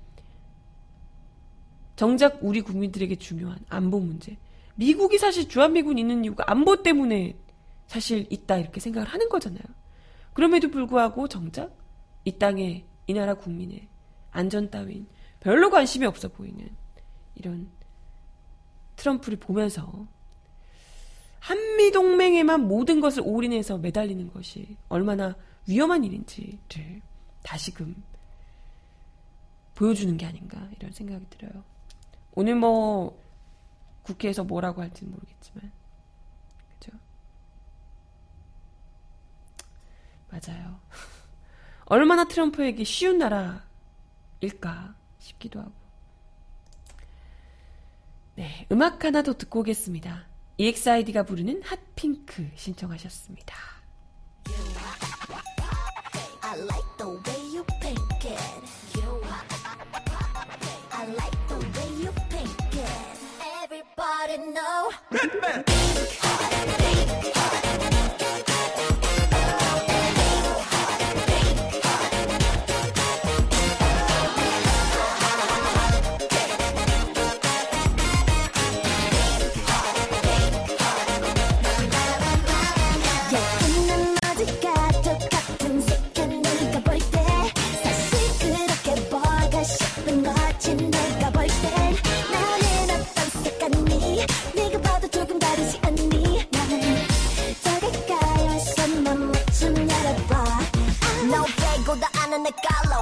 정작 1.99 2.39
우리 2.43 2.61
국민들에게 2.61 3.17
중요한 3.17 3.59
안보 3.69 3.99
문제. 3.99 4.37
미국이 4.77 5.19
사실 5.19 5.49
주한미군 5.49 5.99
있는 5.99 6.25
이유가 6.25 6.45
안보 6.47 6.81
때문에 6.81 7.37
사실 7.89 8.25
있다 8.31 8.59
이렇게 8.59 8.79
생각을 8.79 9.09
하는 9.09 9.29
거잖아요. 9.29 9.65
그럼에도 10.33 10.71
불구하고 10.71 11.27
정작 11.27 11.77
이 12.25 12.39
땅에 12.39 12.85
이 13.09 13.13
나라 13.13 13.35
국민의 13.35 13.89
안전 14.31 14.71
따윈 14.71 15.09
별로 15.41 15.71
관심이 15.71 16.07
없어 16.07 16.29
보이는 16.29 16.71
이런 17.35 17.69
트럼프를 18.95 19.41
보면서 19.41 20.07
한미 21.41 21.91
동맹에만 21.91 22.61
모든 22.61 23.01
것을 23.01 23.25
올인해서 23.27 23.79
매달리는 23.79 24.33
것이 24.33 24.77
얼마나 24.89 25.35
위험한 25.67 26.05
일인지를 26.05 27.03
다시금 27.43 28.01
보여주는 29.75 30.17
게 30.17 30.27
아닌가 30.27 30.69
이런 30.79 30.93
생각이 30.93 31.27
들어요. 31.31 31.65
오늘 32.33 32.55
뭐 32.55 33.23
국회에서 34.03 34.45
뭐라고 34.45 34.81
할지는 34.83 35.13
모르겠지만 35.13 35.71
그죠? 36.79 36.93
맞아요. 40.31 40.81
얼마나 41.87 42.27
트럼프에게 42.27 42.85
쉬운 42.85 43.19
나라일까 43.19 44.95
싶기도 45.19 45.61
하고. 45.61 45.73
네, 48.37 48.67
음악 48.71 49.05
하나 49.05 49.23
더 49.23 49.37
듣고 49.37 49.61
오겠습니다. 49.61 50.27
EXID가 50.59 51.25
부르는 51.25 51.63
핫핑크 51.63 52.51
신청하셨습니다. 52.55 53.57
already 64.29 64.53
know. 64.53 64.91
Red 65.11 65.41
man. 65.41 66.58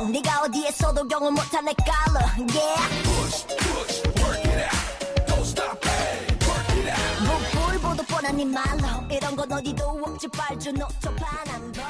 네가 0.05 0.43
어디에서도 0.43 1.09
경험 1.09 1.35
못한 1.35 1.65
내 1.65 1.73
깔러 1.75 2.21
yeah. 2.37 3.03
Push, 3.03 3.47
push, 3.57 4.03
work 4.21 4.45
it 4.45 4.61
out. 4.63 5.27
Don't 5.27 5.45
stop 5.45 5.85
hey 5.85 6.27
work 6.47 6.71
it 6.77 6.89
out. 6.91 7.57
물보도 7.67 8.03
뻔한 8.05 8.37
네 8.37 8.45
말로 8.45 8.87
이런 9.11 9.35
건 9.35 9.53
어디도 9.53 9.85
없지 9.89 10.29
빨주 10.29 10.73
노초 10.73 11.15
반함도 11.17 11.81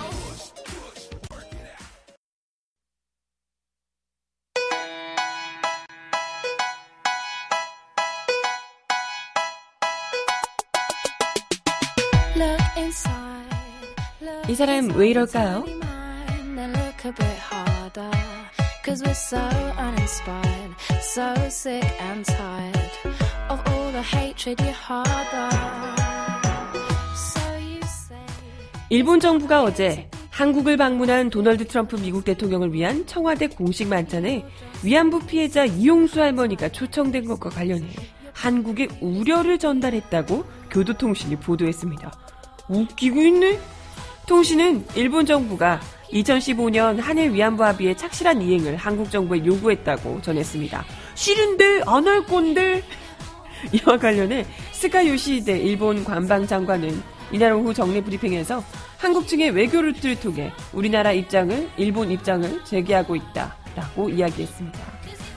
이 14.49 14.55
사람 14.55 14.89
왜 14.95 15.11
이럴까요? 15.11 15.65
Cause 18.87 19.03
we're 19.05 19.15
so 19.15 19.37
uninspired, 19.37 20.77
so 21.01 21.35
sick 21.49 21.83
and 22.01 22.25
tired 22.25 22.93
of 23.49 23.61
all 23.67 23.91
the 23.91 24.01
hatred 24.01 24.63
you 24.63 24.73
harbor. 24.73 25.57
일본 28.89 29.19
정부가 29.19 29.65
어제 29.65 30.09
한국을 30.31 30.77
방문한 30.77 31.31
도널드 31.31 31.67
트럼프 31.67 31.97
미국 31.97 32.25
대통령을 32.25 32.73
위한 32.73 33.05
청와대 33.07 33.49
공식 33.49 33.89
만찬에 33.89 34.45
위안부 34.85 35.27
피해자 35.27 35.65
이용수 35.65 36.21
할머니가 36.21 36.69
초청된 36.69 37.27
것과 37.27 37.51
관련해 37.51 37.89
한국에 38.35 38.87
우려를 39.01 39.59
전달했다고 39.59 40.45
교도통신이 40.71 41.41
보도했습니다. 41.41 42.13
웃기고 42.69 43.21
있네? 43.21 43.59
통신은 44.29 44.87
일본 44.95 45.27
정부가 45.27 45.81
2015년 46.13 47.01
한일 47.01 47.33
위안부 47.33 47.65
합의의 47.65 47.97
착실한 47.97 48.41
이행을 48.41 48.77
한국 48.77 49.11
정부에 49.11 49.45
요구했다고 49.45 50.23
전했습니다. 50.23 50.85
싫은데 51.15 51.83
안 51.87 52.07
할 52.07 52.25
건데 52.25 52.83
이와 53.73 53.99
관련해 53.99 54.47
스가 54.73 55.07
요시히데 55.07 55.59
일본 55.59 56.05
관방 56.05 56.47
장관은 56.47 57.03
이날 57.33 57.53
오후 57.55 57.75
정례 57.75 58.01
브리핑에서 58.01 58.63
한국 58.99 59.27
측의 59.27 59.51
외교 59.51 59.83
루트를 59.83 60.21
통해 60.21 60.53
우리나라 60.73 61.13
입장을 61.13 61.69
일본 61.77 62.11
입장을 62.11 62.65
제기하고 62.65 63.17
있다라고 63.17 64.09
이야기했습니다. 64.11 64.79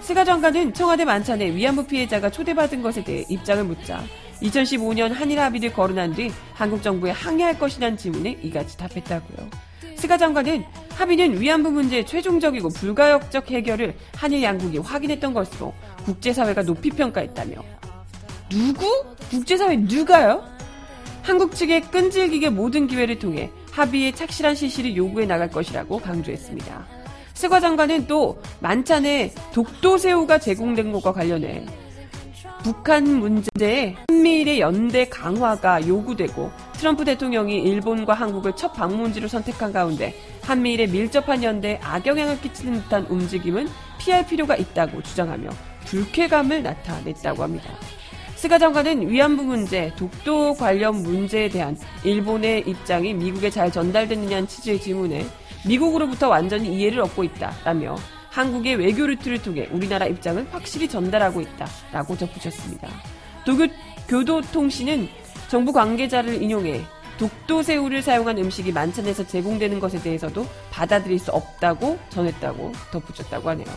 스가 0.02 0.24
장관은 0.24 0.74
청와대 0.74 1.06
만찬에 1.06 1.54
위안부 1.56 1.88
피해자가 1.88 2.30
초대받은 2.30 2.82
것에 2.82 3.04
대해 3.04 3.26
입장을 3.30 3.64
묻자 3.64 4.04
2015년 4.42 5.14
한일 5.14 5.40
합의를 5.40 5.74
거론한 5.74 6.14
뒤 6.14 6.32
한국 6.54 6.82
정부에 6.84 7.12
항의할 7.12 7.58
것이란 7.58 7.98
질문에 7.98 8.38
이같이 8.44 8.78
답했다고요. 8.78 9.69
스가 10.00 10.18
장관은 10.18 10.64
합의는 10.92 11.42
위안부 11.42 11.72
문제의 11.72 12.06
최종적이고 12.06 12.70
불가역적 12.70 13.52
해결을 13.52 13.96
한일 14.16 14.42
양국이 14.44 14.78
확인했던 14.78 15.34
것으로 15.34 15.74
국제사회가 16.06 16.64
높이 16.64 16.90
평가했다며 16.90 17.58
누구? 18.50 18.86
국제사회 19.30 19.76
누가요? 19.76 20.42
한국 21.22 21.54
측에 21.54 21.82
끈질기게 21.82 22.50
모든 22.50 22.88
기회를 22.88 23.20
통해 23.20 23.52
합의의 23.74 24.16
착실한 24.16 24.56
실시를 24.56 24.96
요구해 24.96 25.26
나갈 25.26 25.50
것이라고 25.50 26.00
강조했습니다. 26.00 26.88
스가 27.34 27.60
장관은 27.60 28.08
또 28.08 28.42
만찬에 28.62 29.34
독도새우가 29.54 30.40
제공된 30.40 30.94
것과 30.94 31.12
관련해 31.12 31.66
북한 32.64 33.04
문제에 33.04 33.96
한미일의 34.08 34.62
연대 34.62 35.10
강화가 35.10 35.86
요구되고 35.86 36.69
트럼프 36.80 37.04
대통령이 37.04 37.62
일본과 37.62 38.13
한국을 38.13 38.56
첫 38.56 38.72
방문지로 38.72 39.28
선택한 39.28 39.74
가운데 39.74 40.15
한미일의 40.44 40.88
밀접한 40.88 41.44
연대에 41.44 41.78
악영향을 41.84 42.39
끼치는 42.39 42.84
듯한 42.84 43.06
움직임은 43.08 43.68
피할 43.98 44.26
필요가 44.26 44.56
있다고 44.56 45.04
주장하며 45.04 45.50
불쾌감을 45.88 46.63
나타냈다고 46.63 47.44
합니다. 47.44 47.74
스가 48.36 48.58
장관은 48.58 49.10
위안부 49.10 49.44
문제, 49.44 49.92
독도 49.98 50.54
관련 50.54 51.04
문제에 51.04 51.50
대한 51.50 51.78
일본의 52.06 52.63
입장이 52.65 53.13
미국에 53.13 53.50
잘 53.50 53.70
전달됐느냐는 53.70 54.48
취지의 54.48 54.80
질문에 54.80 55.26
미국으로부터 55.68 56.30
완전히 56.30 56.74
이해를 56.74 57.02
얻고 57.02 57.26
있다라며 57.26 57.98
한국의 58.30 58.78
외교 58.78 59.06
루트를 59.06 59.42
통해 59.42 59.68
우리나라 59.74 60.06
입장을 60.06 60.48
확실히 60.50 60.88
전달하고 60.88 61.42
있다라고 61.42 62.15
덧붙였습니다. 62.15 62.88
도교 63.46 63.68
교도통신은 64.08 65.10
정부 65.50 65.74
관계자를 65.74 66.42
인용해 66.42 66.86
독도새우를 67.18 68.02
사용한 68.02 68.38
음식이 68.38 68.72
만찬에서 68.72 69.28
제공되는 69.28 69.80
것에 69.80 70.02
대해서도 70.02 70.46
받아들일 70.72 71.20
수 71.20 71.32
없다고 71.32 72.00
전했다고 72.10 72.72
덧붙였다고 72.92 73.50
하네요. 73.50 73.68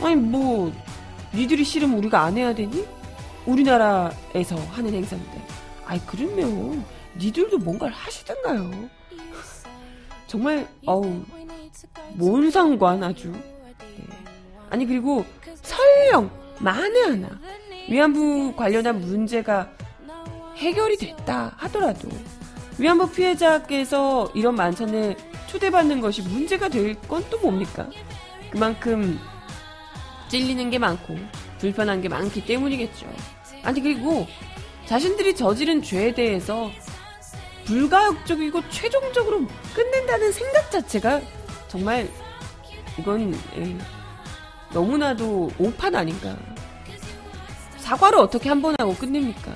아니 0.00 0.14
뭐 0.14 0.72
니들이 1.34 1.64
싫으면 1.64 1.98
우리가 1.98 2.22
안 2.22 2.36
해야 2.36 2.54
되니? 2.54 2.86
우리나라에서 3.44 4.56
하는 4.72 4.94
행사인데. 4.94 5.46
아이 5.84 6.00
그러면 6.06 6.82
니들도 7.18 7.58
뭔가를 7.58 7.92
하시던가요. 7.92 8.88
정말 10.26 10.66
어우 10.86 11.22
뭔 12.14 12.50
상관 12.50 13.02
아주. 13.02 13.32
네. 13.32 14.04
아니 14.70 14.86
그리고 14.86 15.24
설령 15.62 16.30
만에 16.60 17.00
하나 17.02 17.28
위안부 17.88 18.54
관련한 18.56 19.00
문제가 19.00 19.75
해결이 20.56 20.96
됐다 20.96 21.52
하더라도 21.56 22.08
위안부 22.78 23.10
피해자께서 23.12 24.30
이런 24.34 24.54
만찬에 24.54 25.16
초대받는 25.46 26.00
것이 26.00 26.22
문제가 26.22 26.68
될 26.68 26.94
건 27.08 27.24
또 27.30 27.38
뭡니까? 27.38 27.88
그만큼 28.50 29.18
찔리는 30.28 30.70
게 30.70 30.78
많고 30.78 31.16
불편한 31.58 32.00
게 32.00 32.08
많기 32.08 32.44
때문이겠죠. 32.44 33.06
아니 33.62 33.80
그리고 33.80 34.26
자신들이 34.86 35.34
저지른 35.34 35.82
죄에 35.82 36.14
대해서 36.14 36.70
불가역적이고 37.64 38.68
최종적으로 38.70 39.46
끝낸다는 39.74 40.32
생각 40.32 40.70
자체가 40.70 41.20
정말 41.68 42.08
이건 42.98 43.34
예, 43.56 43.76
너무나도 44.72 45.50
오판 45.58 45.94
아닌가. 45.94 46.36
사과를 47.78 48.18
어떻게 48.18 48.48
한 48.48 48.62
번 48.62 48.74
하고 48.78 48.94
끝냅니까? 48.94 49.52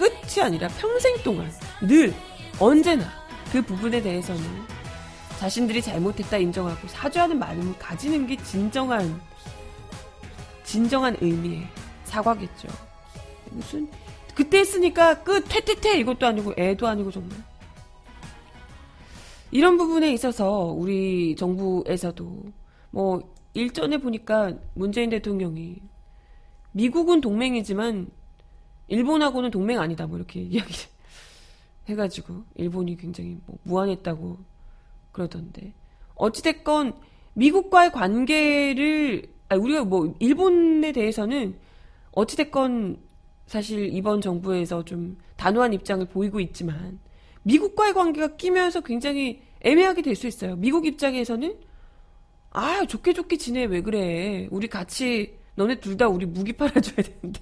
끝이 0.00 0.42
아니라 0.42 0.66
평생 0.68 1.14
동안 1.22 1.52
늘 1.82 2.14
언제나 2.58 3.04
그 3.52 3.60
부분에 3.60 4.00
대해서는 4.00 4.42
자신들이 5.38 5.82
잘못했다 5.82 6.38
인정하고 6.38 6.88
사죄하는 6.88 7.38
마음을 7.38 7.78
가지는 7.78 8.26
게 8.26 8.34
진정한 8.38 9.20
진정한 10.64 11.16
의미의 11.20 11.66
사과겠죠. 12.04 12.68
무슨 13.50 13.90
그때 14.34 14.60
했으니까 14.60 15.22
끝 15.22 15.44
퇴퇴퇴 15.46 15.98
이것도 16.00 16.26
아니고 16.26 16.54
애도 16.56 16.86
아니고 16.86 17.10
정말 17.10 17.36
이런 19.50 19.76
부분에 19.76 20.12
있어서 20.14 20.64
우리 20.64 21.36
정부에서도 21.36 22.44
뭐 22.90 23.20
일전에 23.52 23.98
보니까 23.98 24.54
문재인 24.74 25.10
대통령이 25.10 25.82
미국은 26.72 27.20
동맹이지만 27.20 28.08
일본하고는 28.90 29.50
동맹 29.50 29.80
아니다 29.80 30.06
뭐 30.06 30.18
이렇게 30.18 30.40
이야기 30.44 30.74
해가지고 31.88 32.44
일본이 32.56 32.96
굉장히 32.96 33.38
뭐 33.46 33.56
무한했다고 33.62 34.38
그러던데. 35.12 35.72
어찌됐건 36.16 36.92
미국과의 37.34 37.92
관계를 37.92 39.22
아니 39.48 39.60
우리가 39.60 39.84
뭐 39.84 40.14
일본에 40.20 40.92
대해서는 40.92 41.56
어찌됐건 42.12 42.98
사실 43.46 43.92
이번 43.94 44.20
정부에서 44.20 44.84
좀 44.84 45.16
단호한 45.36 45.72
입장을 45.72 46.04
보이고 46.06 46.38
있지만 46.40 47.00
미국과의 47.42 47.94
관계가 47.94 48.36
끼면서 48.36 48.80
굉장히 48.82 49.42
애매하게 49.62 50.02
될 50.02 50.14
수 50.14 50.26
있어요. 50.26 50.56
미국 50.56 50.86
입장에서는 50.86 51.58
아 52.50 52.84
좋게 52.86 53.12
좋게 53.14 53.36
지내 53.38 53.64
왜 53.64 53.80
그래? 53.80 54.46
우리 54.50 54.68
같이 54.68 55.38
너네 55.54 55.80
둘 55.80 55.96
다 55.96 56.08
우리 56.08 56.26
무기 56.26 56.52
팔아줘야 56.52 56.96
되는데 56.96 57.40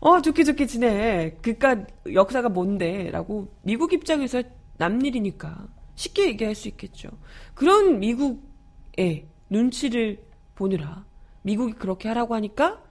어 0.00 0.20
좋게 0.20 0.44
좋게 0.44 0.66
지내 0.66 1.36
그깟 1.42 2.12
역사가 2.12 2.48
뭔데 2.48 3.10
라고 3.10 3.48
미국 3.62 3.92
입장에서 3.92 4.42
남일이니까 4.76 5.68
쉽게 5.94 6.26
얘기할 6.28 6.54
수 6.54 6.68
있겠죠. 6.68 7.08
그런 7.54 7.98
미국의 7.98 9.26
눈치를 9.48 10.24
보느라 10.54 11.04
미국이 11.42 11.72
그렇게 11.72 12.08
하라고 12.08 12.34
하니까 12.34 12.82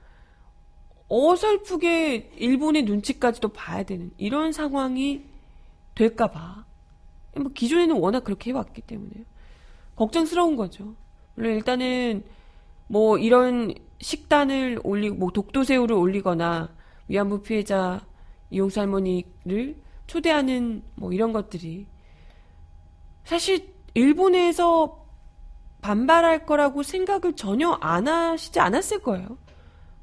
어설프게 1.07 2.31
일본의 2.37 2.83
눈치까지도 2.83 3.49
봐야 3.49 3.83
되는 3.83 4.11
이런 4.17 4.51
상황이 4.51 5.23
될까봐. 5.93 6.65
뭐 7.37 7.51
기존에는 7.53 7.97
워낙 7.97 8.23
그렇게 8.23 8.51
해왔기 8.51 8.81
때문에 8.81 9.11
걱정스러운 9.95 10.55
거죠. 10.55 10.95
물론 11.35 11.55
일단은 11.55 12.23
뭐 12.87 13.17
이런 13.17 13.73
식단을 13.99 14.79
올리고 14.83 15.15
뭐 15.15 15.31
독도새우를 15.31 15.95
올리거나 15.95 16.69
위안부 17.07 17.41
피해자 17.43 18.05
이용수 18.49 18.79
할머니를 18.79 19.75
초대하는 20.07 20.83
뭐 20.95 21.11
이런 21.11 21.33
것들이 21.33 21.87
사실 23.23 23.73
일본에서 23.93 25.05
반발할 25.81 26.45
거라고 26.45 26.83
생각을 26.83 27.35
전혀 27.35 27.71
안 27.81 28.07
하시지 28.07 28.59
않았을 28.59 28.99
거예요. 28.99 29.37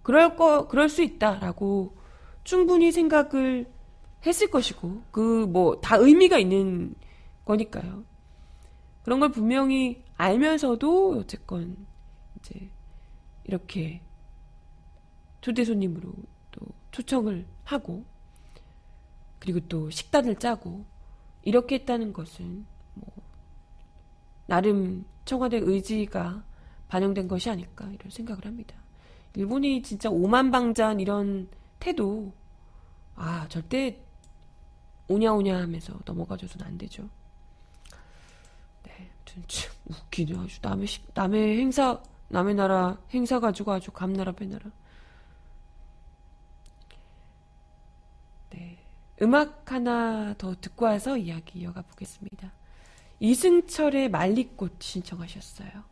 그럴 0.03 0.37
거, 0.37 0.69
그럴 0.69 0.89
수 0.89 1.03
있다라고 1.03 1.97
충분히 2.45 2.93
생각을 2.93 3.67
했을 4.25 4.51
것이고, 4.51 5.03
그, 5.11 5.47
뭐, 5.49 5.81
다 5.81 5.97
의미가 5.97 6.39
있는 6.39 6.95
거니까요. 7.45 8.05
그런 9.03 9.21
걸 9.21 9.31
분명히 9.31 10.05
알면서도, 10.17 11.19
어쨌건, 11.19 11.77
이제, 12.39 12.71
이렇게, 13.45 14.01
초대 15.41 15.65
손님으로 15.65 16.13
또 16.51 16.61
초청을 16.91 17.47
하고, 17.65 18.05
그리고 19.39 19.61
또 19.69 19.91
식단을 19.91 20.37
짜고, 20.37 20.85
이렇게 21.43 21.77
했다는 21.77 22.13
것은, 22.13 22.65
뭐, 22.95 23.13
나름 24.47 25.05
청와대 25.25 25.59
의지가 25.59 26.45
반영된 26.89 27.29
것이 27.29 27.51
아닐까, 27.51 27.91
이런 27.93 28.11
생각을 28.11 28.45
합니다. 28.45 28.83
일본이 29.35 29.83
진짜 29.83 30.11
오만방잔 30.11 31.01
이런 31.01 31.49
태도 31.79 32.33
아 33.15 33.47
절대 33.49 33.99
오냐오냐 35.09 35.59
하면서 35.59 35.99
넘어가줘서는 36.05 36.67
안 36.67 36.79
되죠. 36.79 37.09
네, 38.85 39.11
진짜 39.25 39.71
웃기네 39.87 40.39
아주 40.39 40.59
남의 40.61 40.87
시, 40.87 41.01
남의 41.15 41.59
행사 41.59 42.01
남의 42.33 42.55
나라 42.55 42.97
행사 43.11 43.39
가지고 43.41 43.73
아주 43.73 43.93
감나라 43.93 44.33
배나라. 44.33 44.71
네, 48.51 48.79
음악 49.21 49.71
하나 49.71 50.35
더 50.39 50.55
듣고 50.59 50.87
와서 50.87 51.19
이야기 51.19 51.59
이어가 51.61 51.83
보겠습니다. 51.83 52.51
이승철의 53.21 54.09
말리꽃 54.09 54.83
신청하셨어요. 54.83 55.92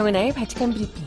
정은아의 0.00 0.32
바칙한 0.32 0.72
브리핑. 0.72 1.04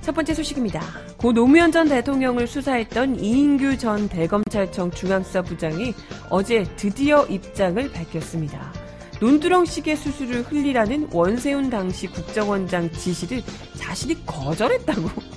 첫 0.00 0.12
번째 0.12 0.34
소식입니다. 0.34 0.82
고 1.16 1.32
노무현 1.32 1.70
전 1.70 1.88
대통령을 1.88 2.48
수사했던 2.48 3.20
이인규 3.20 3.78
전 3.78 4.08
대검찰청 4.08 4.90
중앙수사부장이 4.90 5.94
어제 6.30 6.64
드디어 6.74 7.24
입장을 7.26 7.92
밝혔습니다. 7.92 8.72
논두렁식의 9.20 9.96
수술을 9.96 10.42
흘리라는 10.42 11.10
원세훈 11.12 11.70
당시 11.70 12.08
국정원장 12.08 12.90
지시를 12.90 13.40
자신이 13.76 14.26
거절했다고 14.26 15.31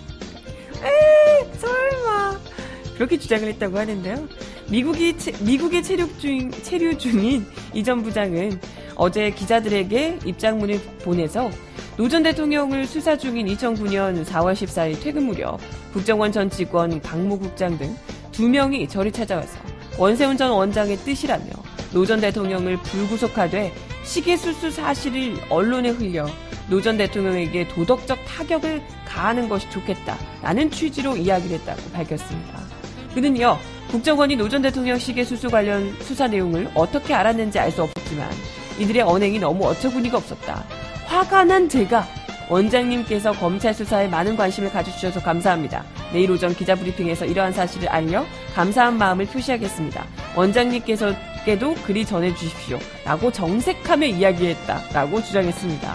그렇게 2.96 3.18
주장을 3.18 3.48
했다고 3.48 3.78
하는데요. 3.78 4.28
미국이, 4.70 5.16
미국에 5.42 5.82
체류 5.82 6.08
중, 6.18 6.50
체류 6.52 6.98
중인 6.98 7.46
이 7.74 7.84
전 7.84 8.02
부장은 8.04 8.60
어제 8.96 9.30
기자들에게 9.32 10.20
입장문을 10.26 10.80
보내서 11.04 11.50
노 11.98 12.08
전 12.10 12.24
대통령을 12.24 12.86
수사 12.88 13.18
중인 13.18 13.48
2009년 13.48 14.26
4월 14.26 14.54
14일 14.54 15.02
퇴근 15.02 15.24
무렵 15.24 15.60
국정원 15.94 16.32
전 16.32 16.50
직원 16.50 17.00
박모 17.02 17.40
국장 17.40 17.78
등 17.78 17.96
두 18.32 18.50
명이 18.50 18.90
저를 18.90 19.14
찾아와서 19.14 19.58
원세훈 19.98 20.36
전 20.36 20.52
원장의 20.52 20.98
뜻이라며 20.98 21.46
노 21.94 22.06
전 22.06 22.20
대통령을 22.20 22.76
불구속하되 22.82 23.72
시계 24.04 24.36
수수 24.36 24.70
사실을 24.72 25.38
언론에 25.50 25.90
흘려 25.90 26.28
노 26.70 26.82
전 26.82 26.98
대통령에게 26.98 27.68
도덕적 27.70 28.18
타격을 28.26 28.82
가하는 29.06 29.48
것이 29.48 29.70
좋겠다라는 29.70 30.70
취지로 30.72 31.16
이야기를 31.16 31.60
했다고 31.60 31.92
밝혔습니다. 31.92 32.65
그는요, 33.16 33.58
국정원이 33.90 34.36
노 34.36 34.50
전 34.50 34.62
대통령 34.62 35.00
시계 35.00 35.24
수수 35.24 35.50
관련 35.50 35.96
수사 36.02 36.28
내용을 36.28 36.70
어떻게 36.76 37.14
알았는지 37.14 37.58
알 37.60 37.72
수 37.72 37.84
없었지만 37.84 38.30
이들의 38.78 39.02
언행이 39.04 39.40
너무 39.40 39.66
어처구니가 39.68 40.18
없었다. 40.18 40.64
화가 41.06 41.46
난 41.46 41.70
제가 41.70 42.06
원장님께서 42.50 43.32
검찰 43.32 43.74
수사에 43.74 44.08
많은 44.08 44.36
관심을 44.36 44.70
가져주셔서 44.72 45.22
감사합니다. 45.22 45.84
내일 46.14 46.30
오전 46.30 46.54
기자 46.54 46.76
브리핑에서 46.76 47.26
이러한 47.26 47.54
사실을 47.54 47.88
알려 47.90 48.26
감사한 48.54 48.98
마음을 48.98 49.26
표시하겠습니다. 49.26 50.06
원장님께서께도 50.36 51.74
그리 51.86 52.06
전해주십시오. 52.06 52.78
라고 53.06 53.32
정색하며 53.32 54.08
이야기했다. 54.08 54.82
라고 54.94 55.24
주장했습니다. 55.24 55.94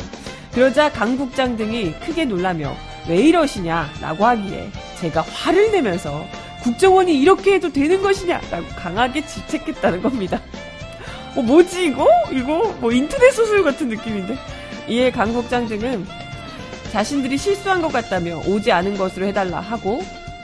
그러자 0.54 0.90
강 0.90 1.16
국장 1.16 1.56
등이 1.56 1.92
크게 2.00 2.24
놀라며 2.24 2.74
왜 3.09 3.16
이러시냐? 3.18 3.88
라고 4.00 4.24
하기에 4.26 4.70
제가 5.00 5.20
화를 5.20 5.70
내면서 5.70 6.26
국정원이 6.62 7.18
이렇게 7.20 7.55
해도 7.55 7.73
되는 7.73 8.03
것이냐? 8.03 8.40
라고 8.51 8.66
강하게 8.77 9.25
지책했다는 9.27 10.03
겁니다. 10.03 10.40
어, 11.37 11.42
뭐지, 11.42 11.87
이거? 11.87 12.07
이거, 12.33 12.75
뭐, 12.81 12.92
인터넷 12.92 13.31
소설 13.33 13.62
같은 13.62 13.88
느낌인데? 13.88 14.37
이에 14.88 15.11
강 15.11 15.33
국장 15.33 15.66
등은 15.68 16.07
자신들이 16.92 17.38
실수한 17.38 17.81
것 17.81 17.92
같다며 17.92 18.40
오지 18.46 18.73
않은 18.73 18.96
것으로 18.99 19.27
해달라 19.27 19.61
하고 19.61 20.03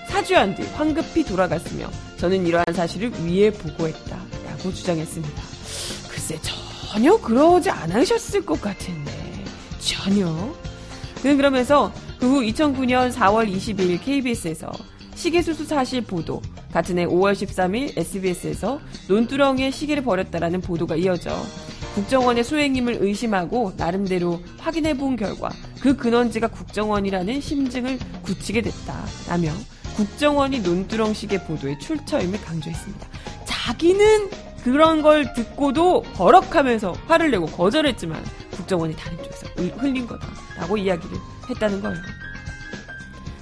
사주한 0.08 0.54
뒤 0.54 0.62
황급히 0.74 1.24
돌아갔으며 1.24 1.88
저는 2.18 2.46
이러한 2.46 2.66
사실을 2.72 3.10
위에 3.24 3.50
보고했다. 3.50 4.16
라고 4.46 4.72
주장했습니다. 4.72 5.42
글쎄, 6.08 6.38
전혀 6.42 7.16
그러지 7.18 7.68
않으셨을 7.70 8.46
것 8.46 8.60
같은데. 8.60 9.12
전혀. 9.80 10.26
그는 11.20 11.36
그러면서 11.36 11.92
그 12.20 12.26
후 12.26 12.40
2009년 12.42 13.12
4월 13.12 13.52
22일 13.52 14.02
KBS에서 14.02 14.70
시계수수 15.26 15.64
사실 15.64 16.02
보도, 16.02 16.40
같은 16.72 16.98
해 16.98 17.04
5월 17.04 17.32
13일 17.32 17.98
SBS에서 17.98 18.80
논두렁에 19.08 19.72
시계를 19.72 20.04
버렸다라는 20.04 20.60
보도가 20.60 20.94
이어져 20.94 21.36
국정원의 21.96 22.44
수행임을 22.44 22.98
의심하고 23.00 23.72
나름대로 23.76 24.40
확인해 24.58 24.96
본 24.96 25.16
결과 25.16 25.50
그 25.80 25.96
근원지가 25.96 26.46
국정원이라는 26.46 27.40
심증을 27.40 27.98
굳히게 28.22 28.62
됐다라며 28.62 29.52
국정원이 29.96 30.60
논두렁 30.60 31.12
시계 31.12 31.42
보도의 31.42 31.80
출처임을 31.80 32.40
강조했습니다. 32.42 33.08
자기는 33.46 34.30
그런 34.62 35.02
걸 35.02 35.32
듣고도 35.32 36.02
버럭하면서 36.02 36.92
화를 37.08 37.32
내고 37.32 37.46
거절했지만 37.46 38.22
국정원이 38.52 38.94
다른 38.94 39.18
쪽에서 39.24 39.46
흘린 39.78 40.06
거다라고 40.06 40.76
이야기를 40.76 41.16
했다는 41.50 41.82
거예요. 41.82 42.25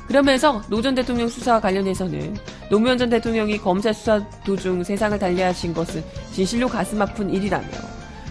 그러면서 0.06 0.62
노 0.68 0.82
전 0.82 0.94
대통령 0.94 1.28
수사와 1.28 1.60
관련해서는 1.60 2.36
노무현 2.70 2.98
전 2.98 3.08
대통령이 3.08 3.58
검찰 3.58 3.94
수사 3.94 4.20
도중 4.44 4.84
세상을 4.84 5.18
달리하신 5.18 5.72
것은 5.74 6.04
진실로 6.32 6.68
가슴 6.68 7.00
아픈 7.00 7.30
일이라며 7.30 7.66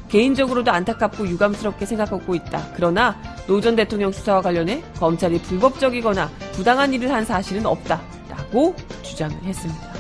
개인적으로도 0.10 0.70
안타깝고 0.72 1.28
유감스럽게 1.28 1.86
생각하고 1.88 2.36
있다. 2.36 2.68
그러나 2.76 3.20
노 3.48 3.60
전 3.60 3.76
대통령 3.76 4.12
수사와 4.12 4.42
관련해 4.42 4.84
검찰이 5.00 5.42
불법적이거나 5.42 6.30
부당한 6.54 6.94
일을 6.94 7.12
한 7.12 7.26
사실은 7.26 7.66
없다. 7.66 8.00
라고 8.30 8.76
주장을 9.02 9.36
했습니다. 9.44 9.94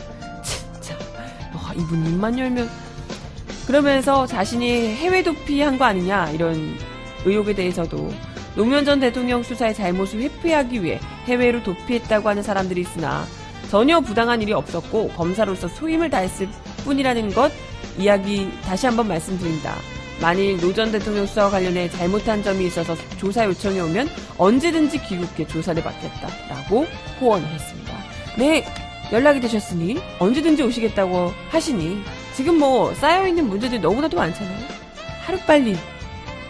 진짜 0.44 0.96
와, 1.56 1.74
이분 1.76 2.06
입만 2.06 2.38
열면 2.38 2.70
그러면서 3.66 4.28
자신이 4.28 4.94
해외 4.96 5.24
도피한 5.24 5.78
거 5.80 5.86
아니냐 5.86 6.30
이런 6.32 6.76
의혹에 7.26 7.54
대해서도 7.56 8.12
노무현 8.56 8.86
전 8.86 9.00
대통령 9.00 9.42
수사의 9.44 9.74
잘못을 9.74 10.22
회피하기 10.22 10.84
위해 10.84 11.00
해외로 11.26 11.64
도피했다고 11.64 12.30
하는 12.30 12.44
사람들이 12.44 12.82
있으나 12.82 13.26
전혀 13.70 14.00
부당한 14.00 14.42
일이 14.42 14.54
없었고 14.54 15.10
검사로서 15.10 15.68
소임을 15.68 16.10
다했을 16.10 16.48
뿐이라는 16.84 17.34
것 17.34 17.52
이야기 17.98 18.50
다시 18.64 18.86
한번 18.86 19.08
말씀드린다. 19.08 19.76
만일 20.22 20.58
노 20.60 20.72
전 20.74 20.92
대통령 20.92 21.26
수사와 21.26 21.50
관련해 21.50 21.90
잘못한 21.90 22.44
점이 22.44 22.66
있어서 22.68 22.96
조사 23.18 23.46
요청이 23.46 23.80
오면 23.80 24.08
언제든지 24.38 25.02
귀국해 25.04 25.48
조사를 25.48 25.82
받겠다라고 25.82 26.86
호언을 27.20 27.48
했습니다. 27.48 27.94
네, 28.38 28.64
연락이 29.12 29.40
되셨으니 29.40 30.00
언제든지 30.20 30.62
오시겠다고 30.64 31.32
하시니 31.50 32.02
지금 32.36 32.60
뭐 32.60 32.94
쌓여있는 32.94 33.48
문제들이 33.48 33.82
너무나도 33.82 34.16
많잖아요. 34.16 34.68
하루빨리 35.26 35.76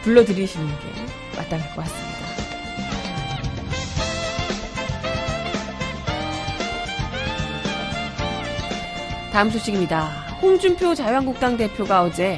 불러드리시는 0.03 0.67
게 0.67 1.12
마땅할 1.35 1.75
것 1.75 1.83
같습니다. 1.83 2.13
다음 9.31 9.49
소식입니다. 9.49 10.09
홍준표 10.41 10.93
자유한국당 10.93 11.57
대표가 11.57 12.03
어제 12.03 12.37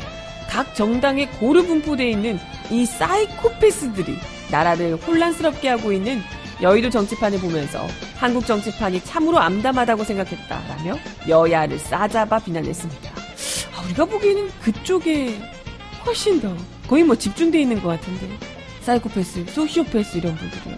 각 0.49 0.73
정당에 0.75 1.27
고루 1.27 1.65
분포되어 1.65 2.08
있는 2.08 2.39
이 2.71 2.86
사이코패스들이 2.86 4.17
나라를 4.49 4.95
혼란스럽게 4.95 5.67
하고 5.67 5.91
있는 5.91 6.21
여의도 6.62 6.89
정치판을 6.89 7.39
보면서 7.39 7.86
한국 8.15 8.45
정치판이 8.45 9.03
참으로 9.03 9.39
암담하다고 9.39 10.05
생각했다라며 10.05 10.97
여야를 11.27 11.77
싸잡아 11.79 12.39
비난했습니다. 12.39 13.12
아, 13.75 13.81
우리가 13.86 14.05
보기에는 14.05 14.49
그쪽에 14.62 15.38
훨씬 16.05 16.39
더 16.39 16.55
거의 16.88 17.03
뭐 17.03 17.15
집중되어 17.15 17.60
있는 17.60 17.81
것 17.81 17.89
같은데 17.89 18.55
사이코패스, 18.86 19.45
소시오패스 19.48 20.17
이런 20.17 20.36
분들이요. 20.36 20.78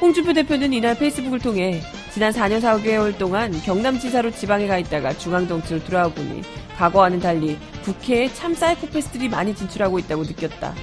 홍준표 0.00 0.32
대표는 0.32 0.72
이날 0.72 0.96
페이스북을 0.96 1.40
통해 1.40 1.82
지난 2.10 2.32
4년 2.32 2.62
4개월 2.62 3.16
동안 3.18 3.52
경남지사로 3.62 4.30
지방에 4.30 4.66
가 4.66 4.78
있다가 4.78 5.12
중앙정치로 5.18 5.84
돌아와 5.84 6.08
보니 6.08 6.42
과거와는 6.78 7.20
달리 7.20 7.58
국회에 7.84 8.32
참 8.32 8.54
사이코패스들이 8.54 9.28
많이 9.28 9.54
진출하고 9.54 9.98
있다고 9.98 10.22
느꼈다. 10.22 10.74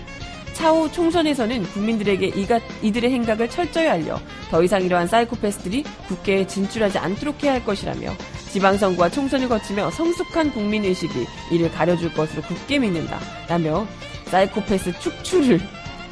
차후 0.54 0.92
총선에서는 0.92 1.64
국민들에게 1.64 2.28
이가, 2.28 2.60
이들의 2.84 3.12
행각을 3.12 3.50
철저히 3.50 3.88
알려 3.88 4.20
더 4.52 4.62
이상 4.62 4.84
이러한 4.84 5.08
사이코패스들이 5.08 5.84
국회에 6.08 6.46
진출하지 6.46 7.00
않도록 7.00 7.44
해야 7.44 7.54
할 7.54 7.66
것이라며 7.66 8.14
지방선거와 8.52 9.10
총선을 9.10 9.50
거치며 9.50 9.90
성숙한 9.92 10.52
국민의식이 10.52 11.26
이를 11.52 11.72
가려줄 11.72 12.14
것으로 12.14 12.44
굳게 12.44 12.80
믿는다. 12.80 13.20
라며 13.48 13.88
사이코패스 14.26 15.00
축출을 15.00 15.60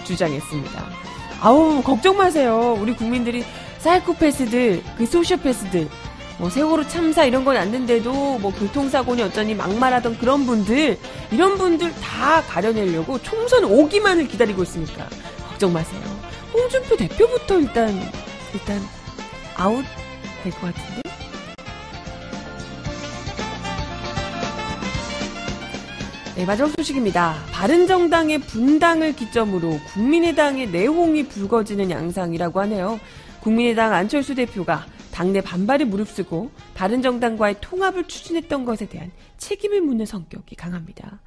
주장했습니다. 0.08 0.86
아우, 1.42 1.84
걱정 1.84 2.18
마세요. 2.18 2.76
우리 2.80 2.96
국민들이 2.96 3.44
사이코패스들, 3.80 4.82
그 4.98 5.06
소시오패스들, 5.06 5.88
뭐 6.40 6.50
세월호 6.50 6.88
참사 6.88 7.26
이런 7.26 7.44
건 7.46 7.58
안는데도 7.58 8.38
뭐 8.40 8.52
교통사고니 8.54 9.22
어쩌니 9.24 9.56
막말하던 9.56 10.18
그런 10.20 10.46
분들 10.46 10.98
이런 11.32 11.58
분들 11.58 11.94
다 11.96 12.42
가려내려고 12.44 13.22
총선 13.24 13.64
오기만을 13.66 14.28
기다리고 14.28 14.64
있으니까 14.64 15.08
걱정 15.50 15.74
마세요. 15.74 16.00
홍준표 16.54 16.96
대표부터 16.96 17.60
일단 17.60 17.90
일단 18.54 18.82
아웃 19.56 19.84
될 20.44 20.52
것 20.54 20.74
같은데. 20.74 21.07
네, 26.38 26.46
마지막 26.46 26.70
소식입니다. 26.70 27.34
바른정당의 27.52 28.42
분당을 28.42 29.16
기점으로 29.16 29.80
국민의당의 29.92 30.70
내홍이 30.70 31.24
불거지는 31.30 31.90
양상이라고 31.90 32.60
하네요. 32.60 33.00
국민의당 33.42 33.92
안철수 33.92 34.36
대표가 34.36 34.86
당내 35.12 35.42
반발에 35.42 35.86
무릅쓰고 35.86 36.52
바른정당과의 36.76 37.56
통합을 37.60 38.04
추진했던 38.04 38.66
것에 38.66 38.86
대한 38.86 39.10
책임을 39.38 39.82
묻는 39.82 40.06
성격이 40.06 40.54
강합니다. 40.54 41.22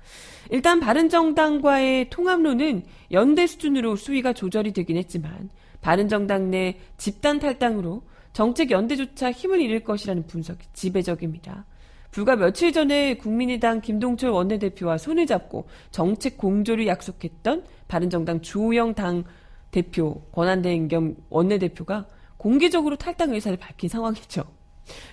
일단 0.50 0.78
바른정당과의 0.78 2.10
통합론은 2.10 2.84
연대 3.10 3.48
수준으로 3.48 3.96
수위가 3.96 4.32
조절이 4.32 4.72
되긴 4.72 4.96
했지만 4.96 5.50
바른정당 5.80 6.52
내 6.52 6.78
집단 6.98 7.40
탈당으로 7.40 8.04
정책 8.32 8.70
연대조차 8.70 9.32
힘을 9.32 9.60
잃을 9.60 9.82
것이라는 9.82 10.28
분석이 10.28 10.60
지배적입니다. 10.72 11.64
불과 12.10 12.36
며칠 12.36 12.72
전에 12.72 13.14
국민의당 13.14 13.80
김동철 13.80 14.30
원내대표와 14.30 14.98
손을 14.98 15.26
잡고 15.26 15.68
정책 15.90 16.36
공조를 16.36 16.86
약속했던 16.86 17.64
바른정당 17.88 18.40
주호영 18.40 18.94
당 18.94 19.24
대표 19.70 20.22
권한대행 20.32 20.88
겸 20.88 21.16
원내대표가 21.28 22.06
공개적으로 22.36 22.96
탈당 22.96 23.32
의사를 23.32 23.56
밝힌 23.58 23.88
상황이죠. 23.88 24.42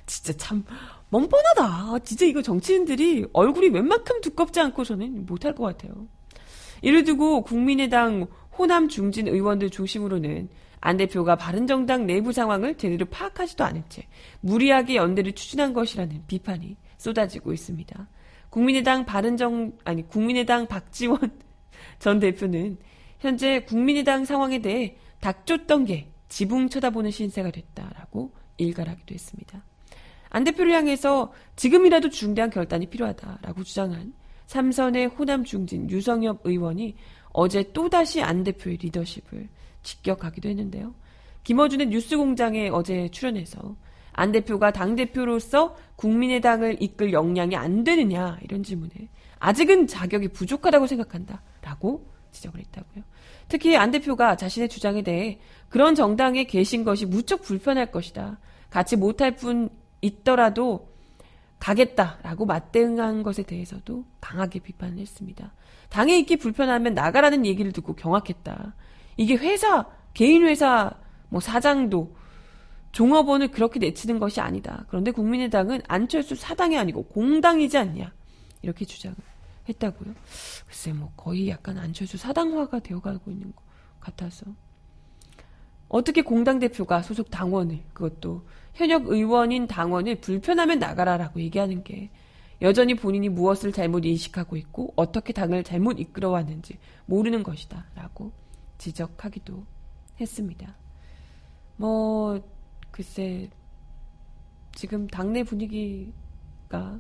진짜 0.06 0.34
참 0.38 0.64
뻔뻔하다. 1.12 2.00
진짜 2.00 2.26
이거 2.26 2.42
정치인들이 2.42 3.28
얼굴이 3.34 3.70
웬만큼 3.70 4.22
두껍지 4.22 4.60
않고서는 4.60 5.26
못할 5.26 5.54
것 5.54 5.64
같아요. 5.64 6.08
이를 6.82 7.04
두고 7.04 7.44
국민의당 7.44 8.28
호남 8.58 8.90
중진 8.90 9.28
의원들 9.28 9.70
중심으로는 9.70 10.50
안 10.80 10.98
대표가 10.98 11.36
바른정당 11.36 12.06
내부 12.06 12.32
상황을 12.32 12.76
제대로 12.76 13.06
파악하지도 13.06 13.64
않은 13.64 13.84
채 13.90 14.08
무리하게 14.42 14.96
연대를 14.96 15.34
추진한 15.34 15.74
것이라는 15.74 16.24
비판이 16.28 16.76
쏟아지고 17.08 17.54
있습니다. 17.54 18.08
국민의당 18.50 19.06
바른정 19.06 19.78
아니 19.86 20.08
국민의당 20.08 20.68
박지원 20.68 21.20
전 22.00 22.20
대표는 22.20 22.78
현재 23.20 23.62
국민의당 23.62 24.26
상황에 24.26 24.60
대해 24.60 24.98
닥쳤던 25.22 25.86
게 25.86 26.12
지붕 26.28 26.70
쳐다보는 26.70 27.12
신세가 27.12 27.52
됐다라고 27.52 28.34
일갈하기도 28.58 29.14
했습니다. 29.14 29.64
안 30.30 30.44
대표를 30.44 30.74
향해서 30.74 31.32
지금이라도 31.56 32.10
중대한 32.10 32.50
결단이 32.50 32.88
필요하다라고 32.88 33.64
주장한 33.64 34.14
삼선의 34.48 35.08
호남 35.08 35.44
중진 35.46 35.90
유성엽 35.90 36.42
의원이 36.44 36.96
어제 37.32 37.72
또다시 37.72 38.22
안 38.22 38.44
대표의 38.44 38.78
리더십을 38.78 39.48
직격하기도 39.84 40.50
했는데요. 40.50 40.94
김어준의 41.44 41.88
뉴스공장에 41.88 42.70
어제 42.70 43.08
출연해서 43.10 43.78
안 44.18 44.32
대표가 44.32 44.72
당대표로서 44.72 45.78
국민의당을 45.96 46.78
이끌 46.82 47.14
역량이 47.14 47.56
안 47.56 47.84
되느냐 47.84 48.40
이런 48.42 48.64
질문에 48.64 48.92
아직은 49.38 49.86
자격이 49.86 50.30
부족하다고 50.30 50.88
생각한다 50.88 51.44
라고 51.62 52.10
지적을 52.32 52.60
했다고요. 52.60 53.04
특히 53.48 53.78
안 53.78 53.92
대표가 53.92 54.36
자신의 54.36 54.70
주장에 54.70 55.04
대해 55.04 55.40
그런 55.70 55.94
정당에 55.94 56.46
계신 56.46 56.84
것이 56.84 57.06
무척 57.06 57.44
불편할 57.44 57.92
것이다. 57.92 58.40
같이 58.72 58.96
못할 58.96 59.36
뿐 59.36 59.70
있더라도 60.02 60.92
가겠다라고 61.60 62.48
맞대응한 62.48 63.22
것에 63.22 63.44
대해서도 63.44 64.04
강하게 64.20 64.60
비판을 64.60 64.98
했습니다. 64.98 65.54
당에 65.90 66.18
있기 66.18 66.38
불편하면 66.38 66.96
나가라는 66.96 67.46
얘기를 67.46 67.72
듣고 67.72 67.94
경악했다. 67.94 68.74
이게 69.18 69.36
회사, 69.36 69.86
개인 70.16 70.44
회사, 70.44 70.92
뭐 71.30 71.40
사장도 71.40 72.16
종업원을 72.98 73.50
그렇게 73.50 73.78
내치는 73.80 74.18
것이 74.18 74.42
아니다. 74.42 74.86
그런데 74.88 75.12
국민의당은 75.12 75.82
안철수 75.88 76.34
사당이 76.34 76.80
아니고 76.80 77.04
공당이지 77.04 77.78
않냐. 77.78 78.12
이렇게 78.64 78.86
주장을 78.86 79.16
했다고요. 79.70 80.16
글쎄 80.66 80.94
뭐 80.94 81.12
거의 81.16 81.48
약간 81.48 81.78
안철수 81.78 82.18
사당화가 82.18 82.80
되어가고 82.80 83.30
있는 83.30 83.54
것 83.54 83.64
같아서. 84.00 84.48
어떻게 85.90 86.24
공당 86.24 86.58
대표가 86.58 87.04
소속 87.04 87.30
당원을 87.30 87.84
그것도 87.94 88.48
현역 88.74 89.10
의원인 89.10 89.68
당원을 89.68 90.20
불편하면 90.20 90.80
나가라라고 90.80 91.40
얘기하는 91.40 91.84
게 91.84 92.10
여전히 92.64 92.96
본인이 92.96 93.30
무엇을 93.30 93.74
잘못 93.74 94.06
인식하고 94.06 94.58
있고 94.58 94.94
어떻게 94.96 95.34
당을 95.34 95.64
잘못 95.64 96.00
이끌어왔는지 96.00 96.80
모르는 97.06 97.44
것이다라고 97.44 98.32
지적하기도 98.80 99.64
했습니다. 100.20 100.76
뭐 101.76 102.57
글쎄 102.98 103.48
지금 104.74 105.06
당내 105.06 105.44
분위기가 105.44 107.00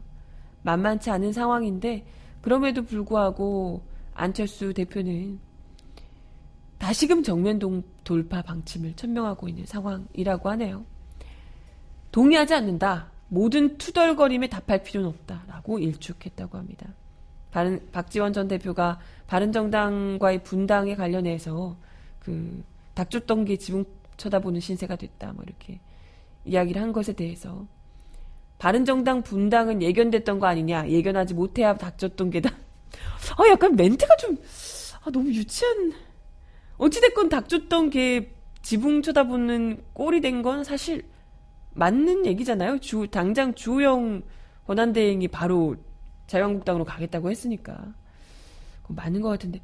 만만치 0.61 1.09
않은 1.09 1.33
상황인데 1.33 2.05
그럼에도 2.41 2.83
불구하고 2.83 3.81
안철수 4.13 4.75
대표는 4.75 5.39
다시금 6.77 7.23
정면 7.23 7.83
돌파 8.03 8.43
방침을 8.43 8.93
천명하고 8.93 9.47
있는 9.47 9.65
상황이라고 9.65 10.49
하네요. 10.51 10.85
동의하지 12.11 12.53
않는다. 12.53 13.09
모든 13.29 13.79
투덜거림에 13.79 14.49
답할 14.49 14.83
필요는 14.83 15.09
없다라고 15.09 15.79
일축했다고 15.79 16.59
합니다. 16.59 16.87
바른, 17.49 17.81
박지원 17.91 18.33
전 18.33 18.47
대표가 18.47 18.99
바른정당과의 19.25 20.43
분당에 20.43 20.95
관련해서 20.95 21.75
그게 22.19 23.57
지붕 23.57 23.83
쳐다보는 24.17 24.59
신세가 24.59 24.95
됐다. 24.95 25.33
뭐 25.33 25.43
이렇게 25.45 25.79
이야기를 26.45 26.81
한 26.81 26.91
것에 26.93 27.13
대해서 27.13 27.65
바른정당 28.57 29.21
분당은 29.23 29.81
예견됐던 29.81 30.39
거 30.39 30.47
아니냐? 30.47 30.89
예견하지 30.89 31.33
못해야 31.35 31.75
닥쳤던 31.75 32.31
게다. 32.31 32.49
아, 33.37 33.47
약간 33.49 33.75
멘트가 33.75 34.15
좀 34.17 34.37
아, 35.03 35.11
너무 35.11 35.29
유치한. 35.29 35.93
어찌됐건 36.77 37.29
닥쳤던 37.29 37.89
게 37.89 38.33
지붕 38.61 39.01
쳐다보는 39.01 39.83
꼴이 39.93 40.21
된 40.21 40.41
건 40.41 40.63
사실 40.63 41.05
맞는 41.73 42.25
얘기잖아요. 42.25 42.79
주, 42.79 43.07
당장 43.09 43.53
주호영 43.53 44.23
권한대행이 44.65 45.27
바로 45.27 45.75
자유한국당으로 46.25 46.83
가겠다고 46.83 47.29
했으니까. 47.29 47.93
맞는 48.89 49.21
것 49.21 49.29
같은데. 49.29 49.61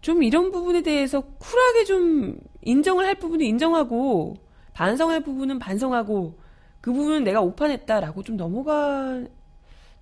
좀 0.00 0.22
이런 0.22 0.50
부분에 0.50 0.82
대해서 0.82 1.20
쿨하게 1.20 1.84
좀 1.84 2.38
인정을 2.62 3.06
할 3.06 3.16
부분은 3.16 3.44
인정하고, 3.44 4.36
반성할 4.72 5.22
부분은 5.22 5.58
반성하고, 5.58 6.38
그 6.80 6.92
부분은 6.92 7.24
내가 7.24 7.40
오판했다라고 7.40 8.22
좀 8.22 8.36
넘어가 8.36 9.22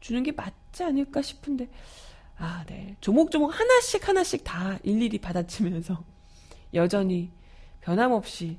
주는 0.01 0.23
게 0.23 0.33
맞지 0.33 0.85
않을까 0.85 1.23
싶은데. 1.23 1.69
아, 2.37 2.65
네. 2.69 2.97
조목조목 3.01 3.59
하나씩 3.59 4.07
하나씩 4.09 4.45
다 4.45 4.79
일일이 4.85 5.19
받아치면서 5.19 6.05
여전히 6.75 7.33
변함없이 7.81 8.59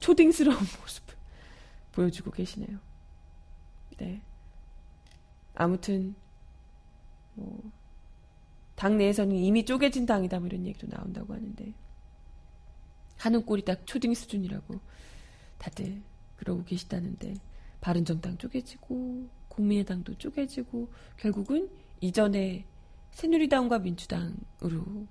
초딩스러운 0.00 0.56
모습 0.80 1.04
보여주고 1.92 2.30
계시네요. 2.30 2.78
네. 3.98 4.22
아무튼 5.54 6.14
뭐 7.34 7.70
당 8.74 8.96
내에서는 8.98 9.36
이미 9.36 9.64
쪼개진 9.64 10.06
당이다 10.06 10.38
뭐 10.38 10.48
이런 10.48 10.66
얘기도 10.66 10.86
나온다고 10.88 11.34
하는데 11.34 11.72
하는 13.18 13.44
꼴이 13.44 13.64
딱 13.64 13.86
초딩 13.86 14.14
수준이라고 14.14 14.80
다들 15.58 16.02
그러고 16.36 16.64
계시다는데 16.64 17.34
바른정당 17.80 18.38
쪼개지고 18.38 19.28
국민의당도 19.48 20.14
쪼개지고 20.18 20.90
결국은 21.16 21.70
이전에 22.00 22.64
새누리당과 23.12 23.78
민주당으로 23.80 25.06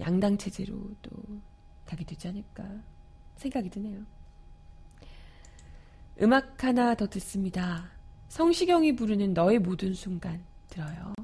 양당 0.00 0.36
체제로 0.38 0.90
또 1.02 1.10
가게 1.86 2.04
되지 2.04 2.28
않을까 2.28 2.64
생각이 3.36 3.70
드네요. 3.70 4.04
음악 6.22 6.62
하나 6.62 6.94
더 6.94 7.06
듣습니다. 7.06 7.90
성시경이 8.28 8.96
부르는 8.96 9.32
너의 9.32 9.58
모든 9.58 9.94
순간 9.94 10.44
들어요. 10.68 11.14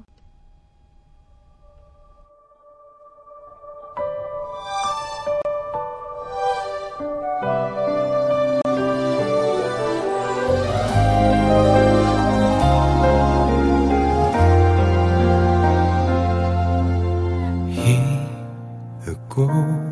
过。 19.45 19.86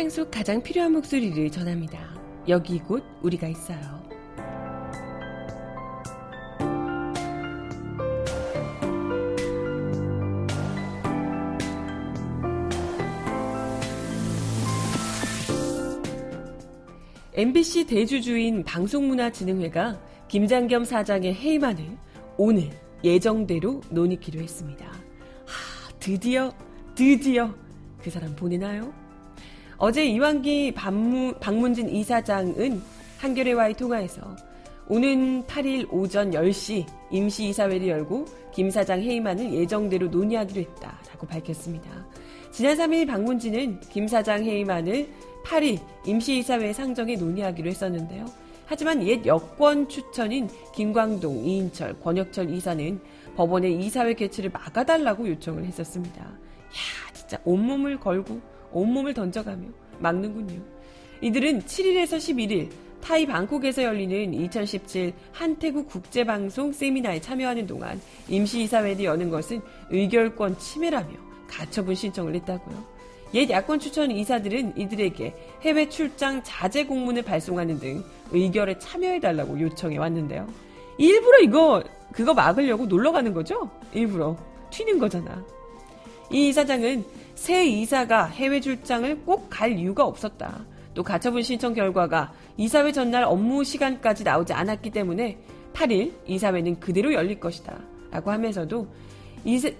세상 0.00 0.08
속 0.08 0.30
가장 0.30 0.62
필요한 0.62 0.92
목소리를 0.92 1.50
전합니다. 1.50 1.98
여기 2.48 2.78
곧 2.78 3.04
우리가 3.20 3.48
있어요. 3.48 3.78
MBC 17.34 17.84
대주주인 17.84 18.64
방송문화진흥회가 18.64 20.00
김장겸 20.28 20.86
사장의 20.86 21.34
해임안을 21.34 21.98
오늘 22.38 22.70
예정대로 23.04 23.82
논의키로 23.90 24.40
했습니다. 24.40 24.86
하, 24.86 25.92
드디어, 25.98 26.54
드디어 26.94 27.54
그 28.02 28.08
사람 28.08 28.34
보내나요? 28.34 28.99
어제 29.82 30.04
이완기 30.04 30.74
방문, 30.74 31.34
방문 31.40 31.72
진 31.72 31.88
이사장은 31.88 32.82
한겨레와의 33.16 33.72
통화에서 33.72 34.36
오는 34.88 35.42
8일 35.44 35.90
오전 35.90 36.32
10시 36.32 36.84
임시이사회를 37.10 37.88
열고 37.88 38.26
김 38.52 38.70
사장 38.70 39.00
해임안을 39.00 39.54
예정대로 39.54 40.08
논의하기로 40.08 40.60
했다라고 40.60 41.26
밝혔습니다. 41.26 41.88
지난 42.50 42.76
3일 42.76 43.06
방문진은 43.06 43.80
김 43.88 44.06
사장 44.06 44.44
해임안을 44.44 45.08
8일 45.46 45.80
임시이사회 46.04 46.74
상정에 46.74 47.14
논의하기로 47.16 47.70
했었는데요. 47.70 48.26
하지만 48.66 49.02
옛 49.06 49.24
여권 49.24 49.88
추천인 49.88 50.50
김광동, 50.74 51.38
이인철, 51.42 52.00
권혁철 52.00 52.50
이사는 52.50 53.00
법원에 53.34 53.70
이사회 53.70 54.12
개최를 54.12 54.50
막아달라고 54.50 55.26
요청을 55.26 55.64
했었습니다. 55.64 56.22
야, 56.22 57.12
진짜 57.14 57.38
온몸을 57.46 57.98
걸고 57.98 58.49
온몸을 58.72 59.14
던져가며 59.14 59.68
막는군요. 59.98 60.60
이들은 61.20 61.62
7일에서 61.62 62.16
11일 62.16 62.70
타이 63.00 63.26
방콕에서 63.26 63.82
열리는 63.82 64.34
2017 64.34 65.12
한태국 65.32 65.88
국제방송 65.88 66.72
세미나에 66.72 67.20
참여하는 67.20 67.66
동안 67.66 68.00
임시이사회를 68.28 69.04
여는 69.04 69.30
것은 69.30 69.60
의결권 69.90 70.58
침해라며 70.58 71.08
가처분 71.48 71.94
신청을 71.94 72.34
했다고요. 72.36 73.00
옛 73.34 73.48
야권 73.48 73.78
추천 73.78 74.10
이사들은 74.10 74.76
이들에게 74.76 75.34
해외 75.62 75.88
출장 75.88 76.42
자제 76.42 76.84
공문을 76.86 77.22
발송하는 77.22 77.78
등 77.78 78.04
의결에 78.32 78.78
참여해달라고 78.78 79.60
요청해 79.60 79.98
왔는데요. 79.98 80.48
일부러 80.98 81.38
이거, 81.38 81.82
그거 82.12 82.34
막으려고 82.34 82.86
놀러 82.86 83.12
가는 83.12 83.32
거죠? 83.32 83.70
일부러. 83.92 84.36
튀는 84.70 84.98
거잖아. 84.98 85.44
이 86.32 86.48
이사장은 86.48 87.04
새 87.34 87.64
이사가 87.66 88.26
해외 88.26 88.60
출장을 88.60 89.20
꼭 89.24 89.48
갈 89.50 89.76
이유가 89.76 90.04
없었다. 90.04 90.64
또 90.94 91.02
가처분 91.02 91.42
신청 91.42 91.74
결과가 91.74 92.32
이사회 92.56 92.92
전날 92.92 93.24
업무 93.24 93.64
시간까지 93.64 94.24
나오지 94.24 94.52
않았기 94.52 94.90
때문에 94.90 95.38
8일 95.72 96.12
이사회는 96.26 96.80
그대로 96.80 97.12
열릴 97.12 97.38
것이다. 97.40 97.78
라고 98.10 98.30
하면서도 98.30 98.86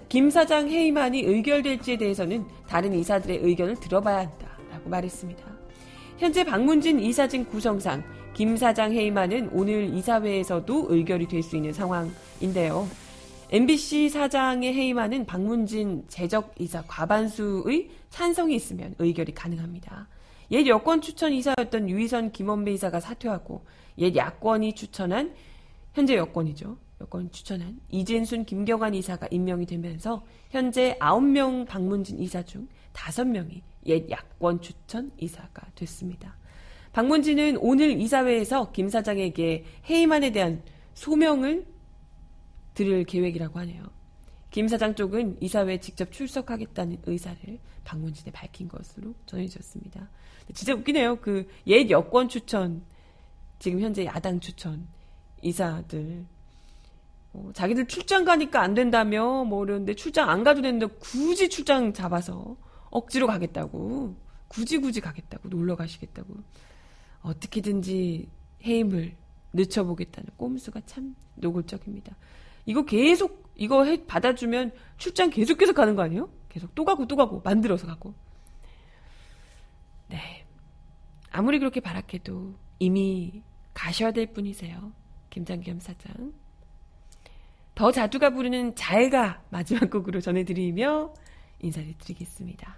김 0.09 0.29
사장 0.29 0.69
해임안이 0.69 1.21
의결될지에 1.21 1.97
대해서는 1.97 2.45
다른 2.67 2.93
이사들의 2.93 3.39
의견을 3.43 3.75
들어봐야 3.75 4.19
한다. 4.19 4.47
라고 4.71 4.89
말했습니다. 4.89 5.43
현재 6.17 6.43
방문진 6.43 6.99
이사진 6.99 7.45
구성상 7.45 8.03
김 8.33 8.55
사장 8.57 8.91
해임안은 8.93 9.49
오늘 9.53 9.93
이사회에서도 9.93 10.87
의결이 10.89 11.27
될 11.27 11.43
수 11.43 11.57
있는 11.57 11.73
상황인데요. 11.73 12.87
MBC 13.53 14.07
사장의 14.07 14.73
해임안은 14.73 15.25
방문진 15.25 16.05
재적이사 16.07 16.83
과반수의 16.87 17.89
찬성이 18.09 18.55
있으면 18.55 18.95
의결이 18.97 19.33
가능합니다. 19.33 20.07
옛 20.51 20.65
여권 20.67 21.01
추천 21.01 21.33
이사였던 21.33 21.89
유희선 21.89 22.31
김원배 22.31 22.71
이사가 22.71 23.01
사퇴하고 23.01 23.65
옛 23.97 24.15
야권이 24.15 24.73
추천한 24.73 25.33
현재 25.93 26.15
여권이죠. 26.15 26.77
여권 27.01 27.29
추천한 27.31 27.77
이진순 27.89 28.45
김경환 28.45 28.93
이사가 28.93 29.27
임명이 29.29 29.65
되면서 29.65 30.23
현재 30.49 30.97
9명 31.01 31.67
방문진 31.67 32.19
이사 32.19 32.41
중 32.43 32.69
5명이 32.93 33.61
옛 33.87 34.09
야권 34.09 34.61
추천 34.61 35.11
이사가 35.17 35.67
됐습니다. 35.75 36.37
방문진은 36.93 37.57
오늘 37.57 37.99
이사회에서 37.99 38.71
김 38.71 38.87
사장에게 38.87 39.65
해임안에 39.89 40.31
대한 40.31 40.61
소명을 40.93 41.65
들을 42.83 43.03
계획이라고 43.03 43.59
하네요. 43.59 43.83
김 44.49 44.67
사장 44.67 44.95
쪽은 44.95 45.37
이사회에 45.41 45.79
직접 45.79 46.11
출석하겠다는 46.11 47.03
의사를 47.05 47.59
방문진에 47.83 48.31
밝힌 48.31 48.67
것으로 48.67 49.13
전해졌습니다. 49.25 50.09
진짜 50.53 50.73
웃기네요. 50.73 51.17
그 51.17 51.47
옛 51.67 51.89
여권 51.89 52.27
추천, 52.27 52.83
지금 53.59 53.79
현재 53.79 54.05
야당 54.05 54.39
추천 54.39 54.87
이사들 55.41 56.25
어, 57.33 57.51
자기들 57.53 57.87
출장 57.87 58.25
가니까 58.25 58.61
안 58.61 58.73
된다며 58.73 59.45
뭐 59.45 59.63
이러는데 59.63 59.95
출장 59.95 60.29
안 60.29 60.43
가도 60.43 60.61
되는데 60.61 60.87
굳이 60.99 61.47
출장 61.47 61.93
잡아서 61.93 62.57
억지로 62.89 63.27
가겠다고 63.27 64.15
굳이 64.49 64.79
굳이 64.79 64.99
가겠다고 64.99 65.47
놀러 65.47 65.77
가시겠다고 65.77 66.35
어떻게든지 67.21 68.27
해임을 68.65 69.15
늦춰보겠다는 69.53 70.31
꼼수가 70.35 70.81
참 70.85 71.15
노골적입니다. 71.35 72.15
이거 72.65 72.83
계속 72.85 73.51
이거 73.55 73.83
해 73.83 74.05
받아주면 74.05 74.71
출장 74.97 75.29
계속해서 75.29 75.73
가는 75.73 75.95
거 75.95 76.03
아니에요? 76.03 76.29
계속 76.49 76.73
또 76.75 76.85
가고 76.85 77.07
또 77.07 77.15
가고 77.15 77.41
만들어서 77.41 77.87
가고. 77.87 78.13
네. 80.07 80.45
아무리 81.31 81.59
그렇게 81.59 81.79
바락해도 81.79 82.55
이미 82.79 83.43
가셔야 83.73 84.11
될 84.11 84.33
분이세요. 84.33 84.91
김장겸 85.29 85.79
사장. 85.79 86.33
더 87.73 87.91
자두가 87.91 88.31
부르는 88.31 88.75
잘가 88.75 89.43
마지막 89.49 89.89
곡으로 89.89 90.19
전해드리며 90.19 91.13
인사를 91.61 91.93
드리겠습니다. 91.99 92.77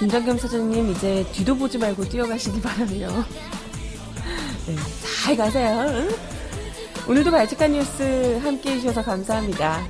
김장겸 0.00 0.38
사장님 0.38 0.92
이제 0.92 1.26
뒤도 1.32 1.54
보지 1.56 1.76
말고 1.76 2.08
뛰어가시기 2.08 2.62
바라며. 2.62 3.08
네, 4.66 4.76
잘 5.22 5.36
가세요. 5.36 5.84
응? 5.88 6.08
오늘도 7.06 7.30
발칙한 7.30 7.72
뉴스 7.72 8.40
함께 8.42 8.72
해주셔서 8.72 9.02
감사합니다. 9.02 9.86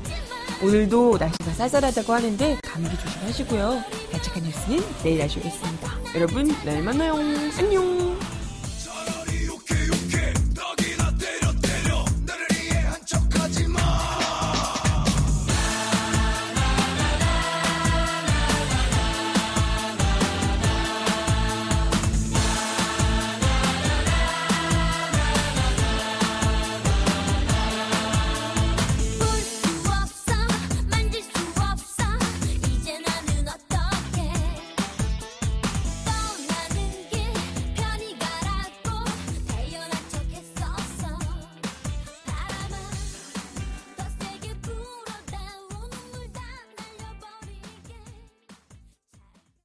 오늘도 0.64 1.16
날씨가 1.16 1.52
쌀쌀하다고 1.52 2.12
하는데 2.12 2.58
감기 2.60 2.90
조심하시고요. 2.98 3.84
발칙한 4.10 4.42
뉴스는 4.42 4.84
내일 5.04 5.22
하시겠습니다. 5.22 5.92
여러분, 6.16 6.56
내일 6.64 6.82
만나요. 6.82 7.14
안녕. 7.56 8.09